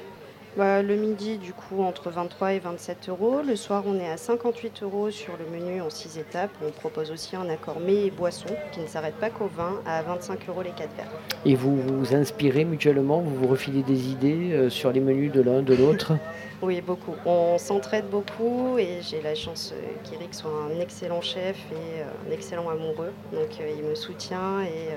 [0.58, 3.42] Bah, Le midi, du coup, entre 23 et 27 euros.
[3.46, 6.52] Le soir, on est à 58 euros sur le menu en 6 étapes.
[6.66, 10.02] On propose aussi un accord mets et boisson qui ne s'arrête pas qu'au vin à
[10.04, 11.12] 25 euros les 4 verres.
[11.44, 15.42] Et vous vous inspirez mutuellement Vous vous refilez des idées euh, sur les menus de
[15.42, 16.14] l'un, de l'autre?
[16.62, 17.14] Oui, beaucoup.
[17.26, 22.32] On s'entraide beaucoup et j'ai la chance euh, qu'Eric soit un excellent chef et un
[22.32, 23.12] excellent amoureux.
[23.34, 24.94] Donc il me soutient et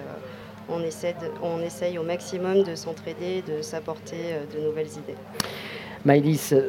[0.69, 5.17] on, essaie on essaye au maximum de s'entraider, de s'apporter euh, de nouvelles idées.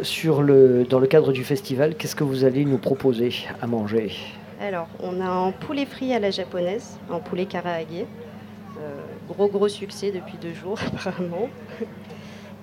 [0.04, 4.12] Sur le, dans le cadre du festival, qu'est-ce que vous allez nous proposer à manger?
[4.60, 7.86] Alors, on a un poulet frit à la japonaise, un poulet karaage.
[8.80, 11.50] Euh, gros gros succès depuis deux jours apparemment.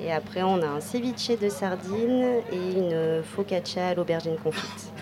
[0.01, 4.93] Et après, on a un ceviche de sardines et une focaccia à l'aubergine confite.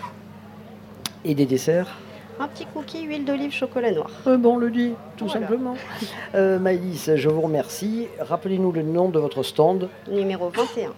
[1.25, 1.97] Et des desserts?
[2.39, 4.09] Un petit cookie huile d'olive chocolat noir.
[4.27, 5.75] Euh, bon, le dit, tout simplement.
[6.33, 8.07] Euh, Maïs, je vous remercie.
[8.19, 9.87] Rappelez-nous le nom de votre stand.
[10.11, 10.91] Numéro 21.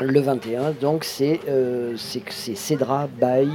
[0.00, 3.48] Le 21, donc c'est euh, Cédra by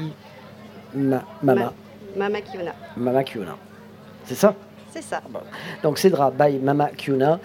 [0.93, 1.73] Mama.
[2.15, 2.71] Mama Kiona.
[2.95, 3.57] Mama Kiona.
[4.23, 4.55] C'est ça?
[4.91, 5.21] C'est ça.
[5.83, 7.39] Donc Cédra by Mama Kiona.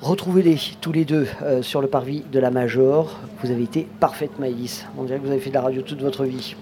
[0.00, 3.20] Retrouvez-les tous les deux euh, sur le parvis de la Major.
[3.42, 4.86] Vous avez été parfaite, Maïs.
[4.96, 6.56] On dirait que vous avez fait de la radio toute votre vie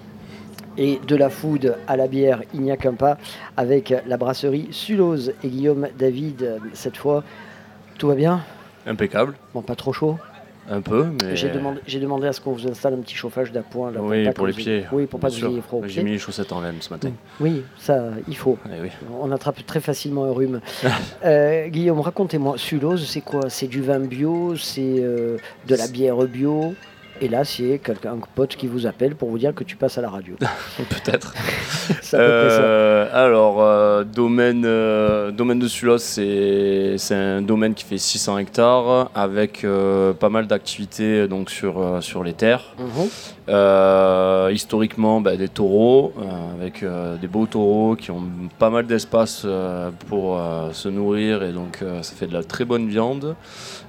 [0.81, 3.19] et de la food à la bière, il n'y a qu'un pas,
[3.57, 7.23] avec la brasserie Sulose et Guillaume David cette fois.
[7.99, 8.43] Tout va bien?
[8.87, 9.35] Impeccable.
[9.55, 10.17] Bon, pas trop chaud?
[10.69, 11.35] Un peu, mais.
[11.37, 13.93] J'ai demandé, demandé, à ce qu'on vous installe un petit chauffage d'appoint.
[13.99, 14.87] oui, pour, les pieds.
[14.93, 15.81] Oui, pour pas vous ayez froid.
[15.87, 17.11] J'ai mis les chaussettes en laine ce matin.
[17.41, 18.57] Oui, ça, il faut.
[18.67, 18.89] Eh
[19.21, 20.61] On attrape très facilement un rhume.
[21.25, 23.51] Euh, Guillaume, racontez-moi, Sulose, c'est quoi?
[23.51, 26.75] C'est du vin bio C'est euh, de la bière bio?
[27.21, 29.99] Et là, c'est quelqu'un, un pote qui vous appelle pour vous dire que tu passes
[29.99, 30.37] à la radio.
[30.77, 31.35] Peut-être.
[32.15, 39.11] euh, alors, euh, domaine, euh, domaine de Sulos, c'est, un domaine qui fait 600 hectares
[39.15, 39.67] avec
[40.19, 42.75] pas mal d'activités donc, sur, sur les terres.
[42.79, 44.51] Mhm.
[44.53, 46.13] historiquement, bah, des taureaux,
[46.59, 46.85] avec
[47.21, 48.23] des beaux taureaux qui ont
[48.59, 49.47] pas mal d'espace
[50.09, 50.41] pour
[50.73, 53.35] se nourrir et donc ça fait de la très bonne viande.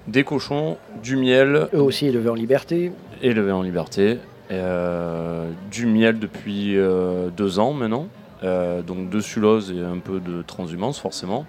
[0.08, 1.68] Des cochons, du miel.
[1.74, 2.91] Eux aussi élevés en liberté
[3.22, 4.20] élevé en liberté.
[4.52, 8.08] Euh, du miel depuis euh, deux ans maintenant.
[8.43, 11.46] Euh, donc de sulose et un peu de transhumance forcément.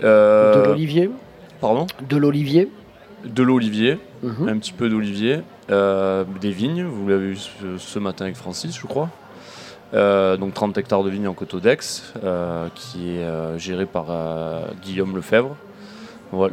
[0.00, 1.10] de l'olivier
[1.60, 1.86] Pardon?
[2.08, 2.70] De l'olivier
[3.24, 4.48] De l'olivier, mhm.
[4.48, 5.40] un petit peu d'olivier.
[5.68, 7.38] des vignes, vous l'avez vu
[7.78, 9.10] ce, matin avec Francis, je crois.
[9.92, 11.78] donc 30 hectares de vignes en Coteau d'Aix,
[12.74, 14.06] qui est géré par
[14.82, 15.56] Guillaume Lefebvre.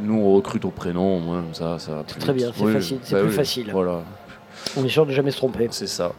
[0.01, 3.21] Nous, on recrute au prénom, au moins, ça, ça Très bien, c'est facile, c'est bah
[3.23, 3.69] plus facile.
[3.71, 4.01] Voilà.
[4.77, 5.67] On est sûr de jamais se tromper.
[5.71, 6.13] C'est ça.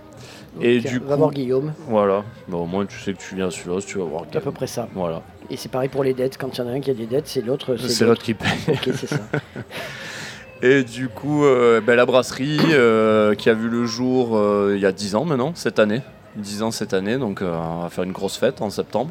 [0.60, 1.72] et du on va voir Guillaume.
[1.88, 2.24] Voilà.
[2.48, 4.24] Bah, au moins, tu sais que tu viens sur tu vas voir.
[4.30, 4.88] C'est à peu près ça.
[4.94, 5.22] Voilà.
[5.50, 6.38] Et c'est pareil pour les dettes.
[6.38, 7.76] Quand il y en a un qui a des dettes, c'est l'autre.
[7.76, 8.50] C'est l'autre qui paye.
[8.68, 9.20] ok, c'est ça.
[10.62, 14.80] Et du coup, euh, ben, la brasserie euh, qui a vu le jour euh, il
[14.80, 16.02] y a 10 ans maintenant, cette année.
[16.36, 19.10] 10 ans cette année, donc on va faire une grosse fête en septembre.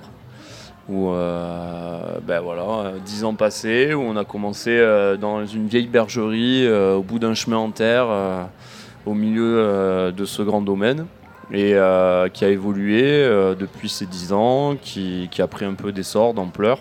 [0.91, 1.09] Où,
[2.27, 4.77] ben voilà, 10 ans passés, où on a commencé
[5.19, 8.07] dans une vieille bergerie au bout d'un chemin en terre,
[9.05, 11.05] au milieu de ce grand domaine
[11.53, 11.75] et
[12.33, 13.23] qui a évolué
[13.57, 16.79] depuis ces 10 ans, qui, a pris un peu d'essor, d'ampleur.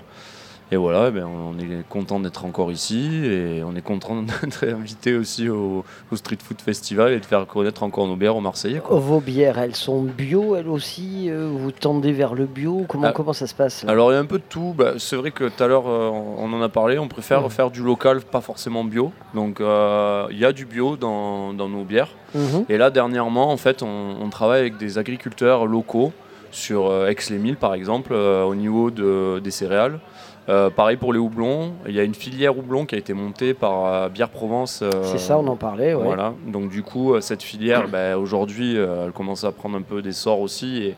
[0.72, 4.66] Et voilà, eh ben, on est content d'être encore ici et on est content d'être
[4.68, 5.84] invité aussi au,
[6.14, 8.80] Street Food Festival et de faire connaître encore nos bières aux Marseillais.
[8.88, 13.12] Vos bières, elles sont bio, elles aussi euh, Vous tendez vers le bio comment, ah.
[13.12, 14.74] comment ça se passe Alors il y a un peu de tout.
[14.76, 17.70] Bah, c'est vrai que tout à l'heure, euh, on en a parlé, on préfère faire
[17.70, 19.12] du local, pas forcément bio.
[19.34, 22.10] Donc euh, il y a du bio dans, nos bières.
[22.34, 22.66] Mhm.
[22.68, 26.12] Et là, dernièrement, en fait, on, travaille avec des agriculteurs locaux
[26.52, 29.98] sur Aix-les-Milles, par exemple, au niveau de, des céréales.
[30.50, 33.54] Euh, pareil pour les houblons, il y a une filière houblon qui a été montée
[33.54, 34.80] par euh, Bière Provence.
[34.82, 35.94] Euh, c'est ça, on en parlait.
[35.94, 40.40] Voilà, donc du coup, cette filière, bah, aujourd'hui, elle commence à prendre un peu d'essor
[40.40, 40.92] aussi.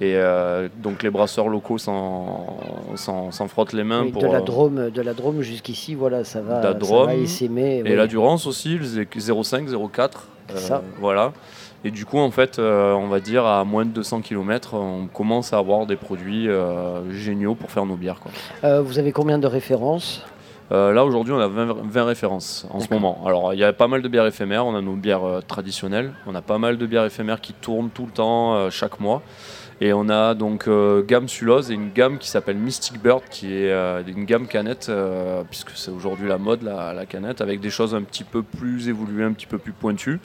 [0.00, 0.18] Et,
[0.82, 4.10] donc les brasseurs locaux s'en frottent les mains.
[4.10, 8.06] pour, de la Drôme, de la Drôme jusqu'ici, voilà, ça va, ça va Et la
[8.06, 10.10] Durance aussi, 0,5, 0,4.
[10.56, 10.82] ça.
[10.98, 11.32] Voilà.
[11.86, 15.06] Et du coup, en fait, euh, on va dire à moins de 200 km, on
[15.06, 18.20] commence à avoir des produits euh, géniaux pour faire nos bières.
[18.64, 20.24] Euh, vous avez combien de références?
[20.70, 23.22] Là, aujourd'hui, on a 20, références en ce moment.
[23.24, 24.66] Alors, il y a pas mal de bières éphémères.
[24.66, 26.12] On a nos bières traditionnelles.
[26.26, 29.22] On a pas mal de bières éphémères qui tournent tout le temps, chaque mois.
[29.80, 30.68] Et on a donc
[31.06, 33.72] gamme Sulose et une gamme qui s'appelle Mystic Bird, qui est
[34.08, 34.90] une gamme canette,
[35.48, 38.88] puisque c'est aujourd'hui la mode, la, la, canette, avec des choses un petit peu plus
[38.88, 40.18] évoluées, un petit peu plus pointues.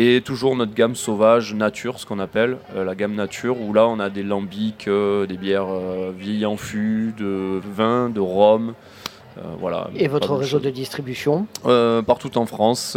[0.00, 3.88] Et toujours notre gamme sauvage nature, ce qu'on appelle euh, la gamme nature, où là
[3.88, 8.74] on a des lambics, euh, des bières euh, vieilles en fût, de vin, de rhum.
[9.58, 11.46] voilà, Et votre réseau de distribution?
[12.06, 12.96] Partout en France,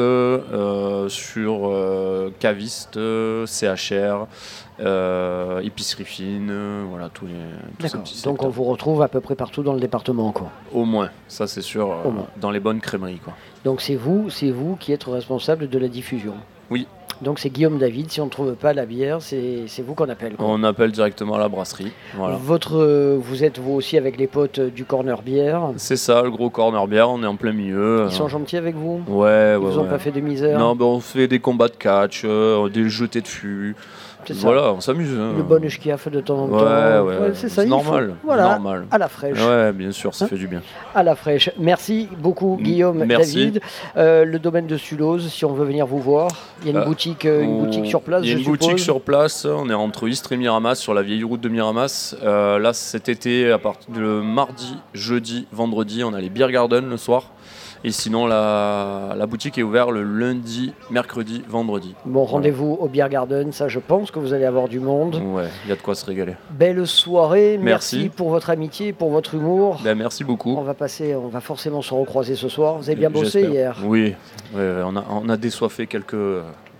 [1.07, 1.71] sur
[2.39, 2.99] caviste,
[3.47, 4.27] CHR,
[5.63, 6.53] épicerie fine,
[6.87, 7.89] voilà tous les.
[7.89, 10.51] Tous Donc on vous retrouve à peu près partout dans le département, quoi.
[10.71, 11.95] Au moins, ça c'est sûr,
[12.39, 13.33] dans les bonnes crèmeries, quoi.
[13.65, 16.35] Donc c'est vous, c'est vous qui êtes responsable de la diffusion?
[16.71, 16.87] Oui.
[17.21, 20.33] Donc c'est Guillaume David, si on ne trouve pas la bière, c'est vous qu'on appelle.
[20.39, 21.91] On appelle directement à la brasserie.
[22.17, 26.31] Votre, euh, vous êtes vous aussi avec les potes du corner bière C'est ça, le
[26.31, 28.05] gros corner bière, on est en plein milieu.
[28.07, 29.03] Ils sont gentils avec vous?
[29.07, 30.57] Ouais, Ils vous ont pas fait de misère?
[30.57, 33.75] Non, ben, on fait des combats de catch, euh, des jetés de fût.
[34.29, 35.17] Voilà, on s'amuse.
[35.17, 35.33] Hein.
[35.37, 36.57] Le bon fait de temps en temps.
[36.57, 37.65] Ouais, ouais, c'est ça.
[37.65, 38.15] normal.
[38.23, 38.85] Voilà, normal.
[38.91, 39.37] à la fraîche.
[39.39, 40.61] Ouais, bien sûr, ça hein fait du bien.
[40.93, 41.49] À la fraîche.
[41.57, 43.61] Merci beaucoup, Guillaume, David.
[43.97, 46.29] Euh, le domaine de Sulose, si on veut venir vous voir,
[46.61, 48.21] il y a une, euh, boutique, euh, une boutique sur place.
[48.23, 49.45] Il y a une boutique sur place.
[49.45, 52.15] On est entre Istres et Miramas, sur la vieille route de Miramas.
[52.21, 56.97] là, cet été, à partir de mardi, jeudi, vendredi, on a les Beer Garden le
[56.97, 57.31] soir.
[57.83, 61.95] Et sinon, la, la, boutique est ouverte le lundi, mercredi, vendredi.
[62.05, 65.15] Bon, rendez-vous au Beer Garden, ça je pense que vous allez avoir du monde.
[65.15, 66.35] Ouais, il y a de quoi se régaler.
[66.51, 69.79] Belle soirée, merci, pour votre amitié, pour votre humour.
[69.83, 70.55] Ben, merci beaucoup.
[70.57, 72.77] On va passer, on va forcément se recroiser ce soir.
[72.77, 74.13] Vous avez bien bossé hier Oui,
[74.55, 76.15] on, a, on a désoiffé quelques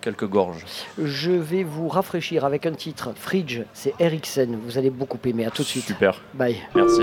[0.02, 0.66] quelques gorges.
[1.02, 4.58] Je vais vous rafraîchir avec un titre, Fridge, c'est Eriksen.
[4.66, 5.46] Vous allez beaucoup aimer.
[5.46, 5.86] À tout de suite.
[5.86, 6.22] Super.
[6.34, 6.58] Bye.
[6.76, 7.02] Merci.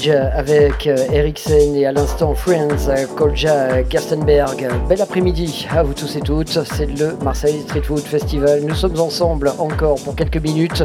[0.00, 4.68] Fridge avec euh, Eriksen et à l'instant Friends, Kolja, Gerstenberg.
[4.88, 6.64] Bel après-midi à vous tous et toutes.
[6.64, 8.62] C'est le Marseille Street Food Festival.
[8.62, 10.84] Nous sommes ensemble encore pour quelques minutes.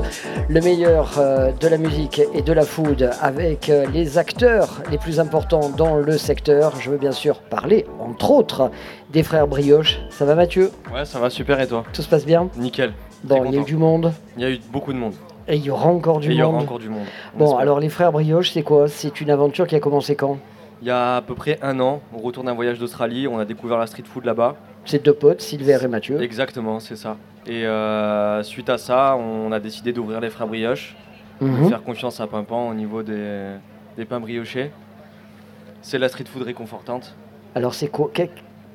[0.50, 4.98] Le meilleur euh, de la musique et de la food avec euh, les acteurs les
[4.98, 6.74] plus importants dans le secteur.
[6.80, 8.72] Je veux bien sûr parler, entre autres,
[9.12, 10.00] des frères Brioche.
[10.10, 10.72] Ça va Mathieu?
[10.94, 11.84] Ouais, ça va super et toi?
[11.94, 12.50] Tout se passe bien?
[12.58, 12.92] Nickel.
[13.24, 14.12] Bon, il y a eu du monde.
[14.38, 15.14] Il y a eu beaucoup de monde.
[15.48, 16.54] Et il y aura encore du Et il y monde.
[16.54, 17.06] aura encore du monde.
[17.38, 18.88] Bon, alors les frères Brioche, c'est quoi?
[18.88, 20.40] C'est une aventure qui a commencé quand?
[20.82, 23.46] Il y a à peu près un an, au retour d'un voyage d'Australie, on a
[23.46, 24.56] découvert la street food là-bas.
[24.86, 26.22] C'est deux potes, Sylvain et Mathieu.
[26.22, 27.18] Exactement, c'est ça.
[27.48, 30.96] Et euh, suite à ça, on a décidé d'ouvrir les frères Brioche,
[31.42, 31.64] Mhm.
[31.66, 33.56] de faire confiance à Pimpan au niveau des,
[33.98, 34.72] des pains briochés.
[35.82, 37.14] C'est la street food réconfortante.
[37.56, 38.10] Alors c'est quoi?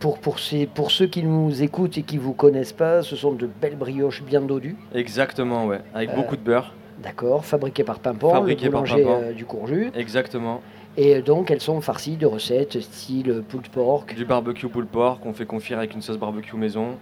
[0.01, 3.33] Pour, pour, ces- pour ceux qui nous écoutent et qui vous connaissent pas, ce sont
[3.33, 4.77] de belles brioches bien dodues.
[4.95, 6.73] Exactement, ouais, avec Euh, beaucoup de beurre.
[7.03, 9.91] D'accord, fabriquées par Pimpon, Fabriquées le par euh, du Courjus.
[9.95, 10.61] Exactement.
[10.97, 15.33] Et donc elles sont farcies de recettes style pulled pork Du barbecue pulled pork qu'on
[15.33, 16.97] fait confire avec une sauce barbecue maison.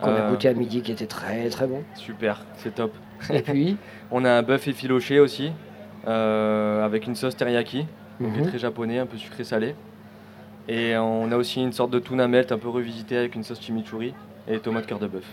[0.00, 1.82] qu'on a Euh, goûté à midi qui était très très bon.
[1.94, 2.92] Super, c'est top.
[3.32, 3.76] Et puis
[4.10, 5.50] On a un bœuf effiloché aussi,
[6.06, 7.86] euh, avec une sauce teriyaki,
[8.18, 8.46] qui est Mhm.
[8.46, 9.74] très japonais, un peu sucré-salé.
[10.68, 13.60] Et on a aussi une sorte de tuna melt un peu revisité avec une sauce
[13.60, 14.12] chimichurri
[14.50, 15.24] et tomate cœur de bœuf.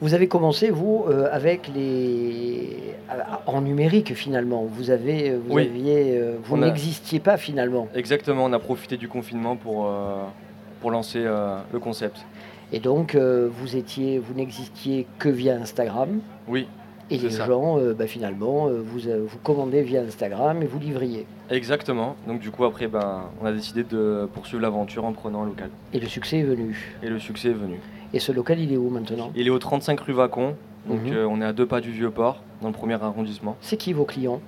[0.00, 2.76] Vous avez commencé, vous, euh, avec les.
[3.10, 3.14] euh,
[3.46, 4.64] en numérique finalement.
[4.64, 5.62] Vous, avez, euh, vous, Oui.
[5.62, 7.88] aviez, euh, vous a- n'existiez pas finalement.
[7.94, 10.24] Exactement, on a profité du confinement pour, euh,
[10.80, 12.24] pour lancer le concept.
[12.72, 16.20] Et donc, vous étiez, vous n'existiez que via Instagram.
[16.48, 16.66] Oui.
[17.14, 17.46] Et les ça.
[17.46, 21.26] gens, euh, bah, finalement, euh, vous, euh, vous commandez via Instagram et vous livriez.
[21.50, 22.16] Exactement.
[22.26, 25.70] Donc du coup après ben, on a décidé de poursuivre l'aventure en prenant un local.
[25.92, 26.96] Et le succès est venu.
[27.02, 27.78] Et le succès est venu.
[28.14, 29.30] Et ce local, il est où maintenant?
[29.34, 30.54] Il est au 35 rue Vacon,
[30.88, 31.26] donc Mhm.
[31.30, 33.56] on est à deux pas du Vieux-Port, dans le premier arrondissement.
[33.60, 34.40] C'est qui vos clients?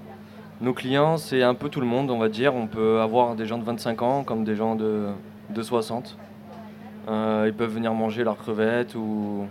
[0.60, 2.54] Nos clients, c'est un peu tout le monde, on va dire.
[2.54, 5.08] On peut avoir des gens de 25 ans comme des gens de,
[5.50, 6.16] de 60.
[7.08, 9.46] Euh, ils peuvent venir manger leurs crevettes ou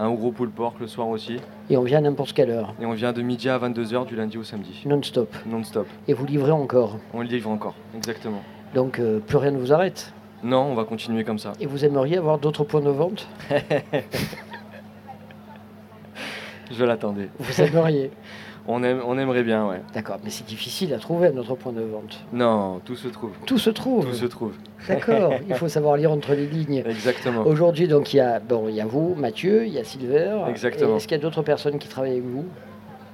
[0.00, 1.36] un gros pulled pork le soir aussi.
[1.68, 4.16] Et on vient à n'importe quelle heure, Et on vient de midi à 22h du
[4.16, 4.82] lundi au samedi.
[4.86, 5.34] non-stop.
[5.46, 5.86] Non-stop.
[6.08, 6.96] Et vous livrez encore.
[7.12, 8.42] On le livre encore, exactement.
[8.74, 10.12] Donc, euh, plus rien ne vous arrête.
[10.42, 11.52] Non, on va continuer comme ça.
[11.60, 13.28] Et vous aimeriez avoir d'autres points de vente
[16.70, 17.28] Je l'attendais.
[17.38, 18.10] Vous aimeriez
[18.70, 19.80] on, aime, on aimerait bien, ouais.
[19.94, 22.20] D'accord, mais c'est difficile à trouver un autre point de vente.
[22.32, 23.32] Non, tout se trouve.
[23.46, 24.06] Tout se trouve.
[24.06, 24.52] Tout se trouve.
[24.88, 26.82] D'accord, il faut savoir lire entre les lignes.
[26.86, 27.46] Exactement.
[27.46, 30.44] Aujourd'hui, donc, il y a, bon, il y a vous, Mathieu, il y a Silver.
[30.48, 30.96] Exactement.
[30.96, 32.46] Est-ce qu'il y a d'autres personnes qui travaillent avec vous?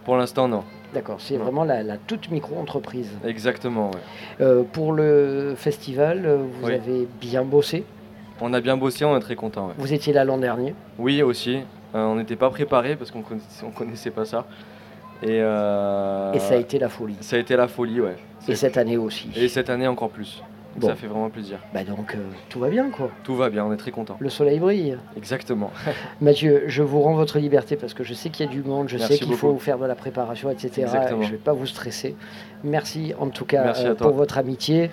[0.05, 0.63] Pour l'instant, non.
[0.95, 3.11] D'accord, c'est vraiment la, la toute micro-entreprise.
[3.25, 4.01] Exactement, ouais.
[4.41, 6.75] Euh, pour le festival, euh, vous Oui.
[6.75, 7.85] avez bien bossé?
[8.41, 9.67] On a bien bossé, on est très content.
[9.69, 9.75] Ouais.
[9.79, 10.75] Vous étiez là l'an dernier?
[10.99, 11.57] Oui, aussi.
[11.95, 13.25] Euh, on n'était pas préparé parce qu'on
[13.65, 14.45] on connaissait pas ça.
[15.23, 17.17] Et, euh, Et ça a été la folie.
[17.21, 18.17] ça a été la folie, ouais.
[18.49, 19.29] Et cette année aussi.
[19.37, 20.43] Et cette année encore plus.
[20.77, 20.89] Bon.
[20.89, 21.59] Ça fait vraiment plaisir.
[21.73, 22.19] Bah donc, euh,
[22.51, 23.09] tout va bien, quoi.
[23.25, 24.19] Tout va bien, on est très content.
[24.21, 24.99] Le soleil brille.
[25.17, 25.71] Exactement.
[26.21, 28.89] Mathieu, je vous rends votre liberté parce que je sais qu'il y a du monde,
[28.91, 29.61] je Merci sais qu'il faut beaucoup.
[29.61, 30.83] faire de la préparation, etc.
[30.83, 31.23] Exactement.
[31.23, 32.15] Je ne vais pas vous stresser.
[32.63, 34.91] Merci en tout cas euh, pour votre amitié.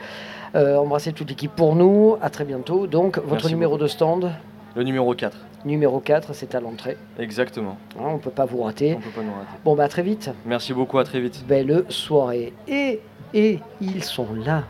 [0.55, 2.15] Embrassez toute l'équipe pour nous.
[2.21, 2.87] À très bientôt.
[2.87, 3.83] Donc, votre Merci numéro beaucoup.
[3.83, 4.31] de stand,
[4.75, 5.35] Le numéro 4.
[5.65, 6.97] Numéro 4, c'est à l'entrée.
[7.19, 7.77] Exactement.
[7.97, 8.95] Hein, on ne peut pas vous rater.
[8.97, 9.47] On peut pas nous rater.
[9.63, 10.29] Bon, bah à très vite.
[10.45, 11.43] Merci beaucoup, à très vite.
[11.47, 12.53] Belle soirée.
[12.67, 12.99] Et,
[13.33, 14.63] et ils sont là.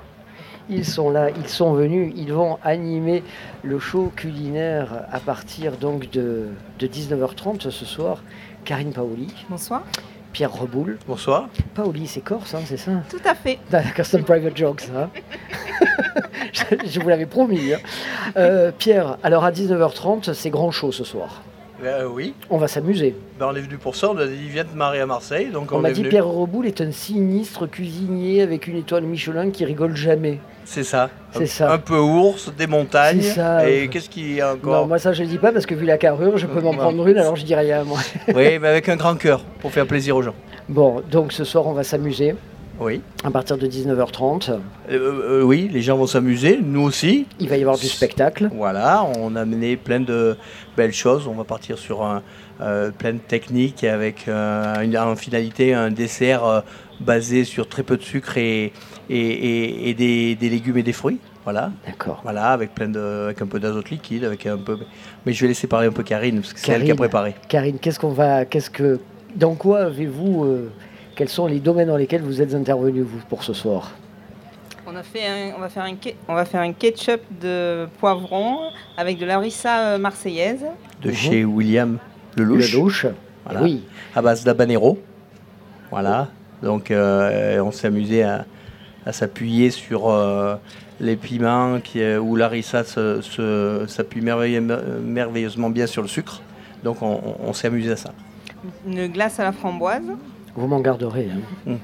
[0.70, 3.22] Ils sont là, ils sont venus, ils vont animer
[3.64, 6.48] le show culinaire à partir donc de,
[6.80, 8.24] de 19h30 ce soir.
[8.64, 9.84] Karine Paoli, Bonsoir.
[10.34, 10.97] Pierre Reboul.
[11.07, 11.47] Bonsoir.
[11.76, 13.60] Paoli, c'est corse, hein, c'est ça Tout à fait.
[13.95, 14.84] Custom Private Jokes.
[14.95, 15.10] hein.
[16.51, 17.73] je, je vous l'avais promis.
[17.73, 17.77] hein.
[18.35, 21.43] Euh, Pierre, alors à 19h30, c'est grand show ce soir.
[21.84, 22.34] Euh, oui.
[22.49, 23.15] On va s'amuser.
[23.39, 24.10] Ben, on est venu pour ça.
[24.10, 25.47] On a dit, viens te marier à Marseille.
[25.51, 26.10] Donc on, On m'a dit venu.
[26.10, 30.39] Pierre Reboul est un sinistre cuisinier avec une étoile Michelin qui rigole jamais.
[30.65, 31.10] C'est ça.
[31.34, 31.73] C'est Un- ça.
[31.73, 33.22] Un peu ours, des montagnes.
[33.22, 33.69] C'est ça.
[33.69, 35.76] Et qu'est-ce qu'il y a Non, encore moi ça je le dis pas parce que
[35.76, 36.77] vu la carrure, je peux m'en Non.
[36.80, 37.99] prendre une, alors je dis rien moi.
[38.30, 40.35] Oui, mais avec un grand cœur pour faire plaisir aux gens.
[40.69, 42.35] Bon, donc ce soir on va s'amuser
[42.80, 43.02] Oui.
[43.23, 44.52] à partir de 19h30.
[44.52, 44.57] Euh,
[44.91, 47.27] euh, oui, les gens vont s'amuser, nous aussi.
[47.40, 48.49] Il va y avoir du spectacle.
[48.56, 50.38] Voilà, on a amené plein de
[50.77, 51.27] belles choses.
[51.27, 52.22] On va partir sur un,
[52.61, 56.64] euh, plein de techniques avec une- en finalité un dessert
[57.02, 58.72] basé sur très peu de sucre et,
[59.09, 61.19] et, et- et des, des légumes et des fruits.
[61.43, 61.71] Voilà.
[61.85, 62.21] D'accord.
[62.23, 64.77] Voilà, avec plein de, avec un peu d'azote liquide, avec un peu.
[65.25, 67.35] Mais je vais laisser parler un peu Karine parce que c'est elle qui a préparé.
[67.49, 68.99] Karine, qu'est-ce qu'on va, qu'est-ce que,
[69.35, 70.71] dans quoi avez-vous, euh,
[71.15, 73.91] quels sont les domaines dans lesquels vous êtes intervenu vous pour ce soir?
[74.88, 75.95] On, a fait un- on, va faire un,
[76.30, 78.57] on va faire un ketchup de poivron
[78.97, 80.65] avec de la harissa euh, marseillaise.
[81.01, 81.97] De chez William
[82.38, 82.71] Lelouch.
[82.73, 83.05] Lelouch,
[83.45, 83.61] Voilà.
[83.63, 83.84] oui.
[84.15, 84.97] À base d'habanero.
[85.91, 86.30] Voilà.
[86.61, 88.45] Donc euh, on s'est amusé à,
[89.05, 90.11] à s'appuyer sur
[90.99, 96.41] les piments qui, où Larissa s'appuie merveilleusement bien sur le sucre.
[96.84, 98.13] Donc on, s'est amusé à ça.
[98.88, 100.03] Une glace à la framboise
[100.55, 101.30] vous m'en garderez.
[101.31, 101.39] Hein.
[101.65, 101.75] Mmh.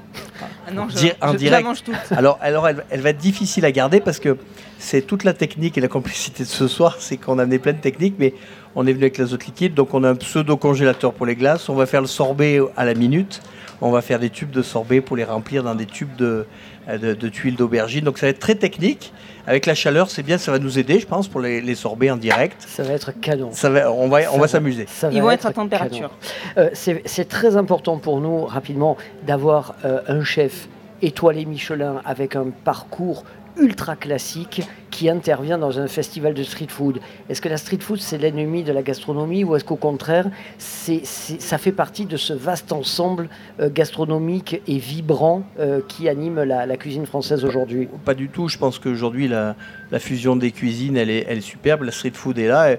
[0.68, 1.96] Ah non, je, la mange toute.
[2.12, 4.36] Alors, alors elle, elle, va être difficile à garder parce que
[4.78, 7.72] c'est toute la technique et la complicité de ce soir, c'est qu'on a amené plein
[7.72, 8.32] de techniques, mais
[8.76, 11.74] on est venu avec l'azote liquide, donc on a un pseudo-congélateur pour les glaces, on
[11.74, 13.42] va faire le sorbet à la minute,
[13.80, 16.46] on va faire des tubes de sorbet pour les remplir dans des tubes de,
[16.88, 18.04] de, tuiles d'aubergine.
[18.04, 19.12] Donc ça va être très technique.
[19.46, 22.16] Avec la chaleur, c'est bien, ça va nous aider, je pense, pour les, sorbets en
[22.16, 22.56] direct.
[22.66, 23.50] Ça va être canon.
[23.52, 24.86] Ça va, on va, on va s'amuser.
[25.10, 26.10] Ils vont être, à température.
[26.58, 28.96] Euh, c'est très important pour nous, rapidement,
[29.26, 30.68] d'avoir euh, un chef
[31.02, 33.24] étoilé Michelin avec un parcours
[33.56, 37.00] ultra classique qui intervient dans un festival de street food.
[37.28, 40.26] Est-ce que la street food, c'est l'ennemi de la gastronomie ou est-ce qu'au contraire,
[40.58, 43.28] ça fait partie de ce vaste ensemble
[43.60, 47.88] euh, gastronomique et vibrant euh, qui anime la, cuisine française aujourd'hui?
[48.04, 48.48] Pas du tout.
[48.48, 49.54] Je pense qu'aujourd'hui, la,
[49.90, 51.82] la fusion des cuisines, elle est, superbe.
[51.82, 52.76] La street food est là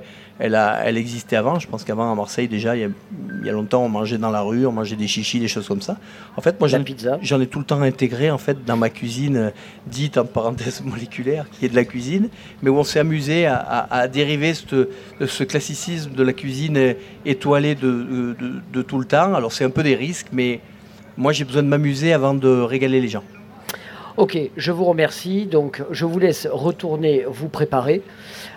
[0.56, 1.60] a, elle existait avant.
[1.60, 2.92] Je pense qu'avant, à Marseille, déjà, il
[3.44, 5.82] y, a, longtemps, on mangeait dans la rue, on mangeait des chichis, des choses comme
[5.82, 5.98] ça.
[6.36, 9.50] En fait, moi, j'en ai tout le temps intégré en fait, dans ma cuisine euh,
[9.88, 12.30] dite, en parenthèse moléculaire, qui est de la cuisine,
[12.62, 14.90] mais où on s'est amusé à, dériver ce,
[15.26, 16.96] ce, classicisme de la cuisine
[17.26, 18.36] étoilée de,
[18.74, 19.34] de tout le temps.
[19.36, 20.60] Alors, c'est un peu des risques, mais
[21.18, 23.24] moi, j'ai besoin de m'amuser avant de régaler les gens.
[24.18, 25.46] Ok, je vous remercie.
[25.46, 28.02] Donc, je vous laisse retourner vous préparer.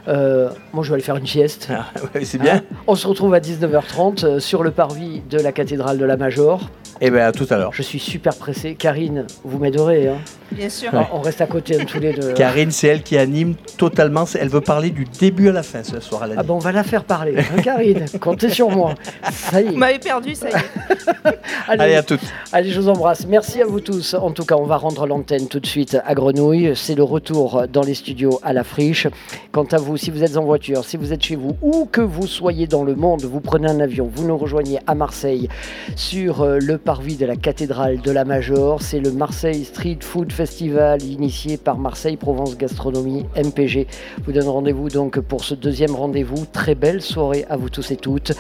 [0.08, 1.68] Euh, moi, je vais aller faire une sieste.
[1.70, 1.86] Ah,
[2.22, 2.56] c'est bien.
[2.56, 6.16] Hein On se retrouve à 19h30 euh, sur le parvis de la cathédrale de la
[6.16, 6.60] Major.
[7.00, 7.72] Et eh bien, à tout à l'heure.
[7.72, 8.74] Je suis super pressé.
[8.74, 10.08] Karine, vous m'aiderez.
[10.08, 10.18] Hein
[10.54, 10.90] Bien sûr.
[11.12, 12.32] On reste à côté tous les deux.
[12.32, 14.24] Karine, c'est elle qui anime totalement.
[14.38, 16.28] Elle veut parler du début à la fin ce soir.
[16.36, 17.34] ah bon, on va la faire parler.
[17.38, 18.94] Hein, Karine, comptez sur moi.
[19.30, 19.70] Ça y est.
[19.70, 21.38] Vous m'avez perdu, ça y est.
[21.68, 22.20] allez, à toutes.
[22.52, 23.26] Allez, je vous embrasse.
[23.26, 24.14] Merci à vous tous.
[24.14, 26.72] En tout cas, on va rendre l'antenne tout de suite à Grenouille.
[26.74, 29.06] C'est le retour dans les studios à la friche.
[29.52, 32.00] Quant à vous, si vous êtes en voiture, si vous êtes chez vous, où que
[32.00, 35.48] vous soyez dans le monde, vous prenez un avion, vous nous rejoignez à Marseille
[35.96, 38.82] sur euh, le parvis de la cathédrale de la Major.
[38.82, 43.86] C'est le Marseille Street Food Festival initié par Marseille Provence Gastronomie MPG.
[44.26, 46.44] Vous donne rendez-vous donc pour ce deuxième rendez-vous.
[46.44, 48.32] Très belle soirée à vous tous et toutes.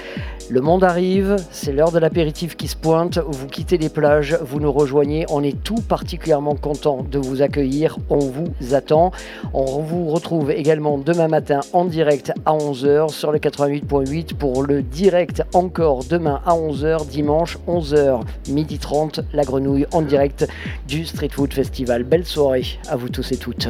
[0.50, 3.18] Le monde arrive, c'est l'heure de l'apéritif qui se pointe.
[3.18, 5.24] Vous quittez les plages, vous nous rejoignez.
[5.30, 7.96] On est tout particulièrement content de vous accueillir.
[8.10, 9.10] On vous attend.
[9.54, 14.82] On vous retrouve également demain matin en direct à 11h sur le 88.8 pour le
[14.82, 20.46] direct encore demain à 11h, dimanche 11h, midi 30, la grenouille en direct
[20.86, 22.04] du Street Food Festival.
[22.04, 23.68] Belle soirée à vous tous et toutes.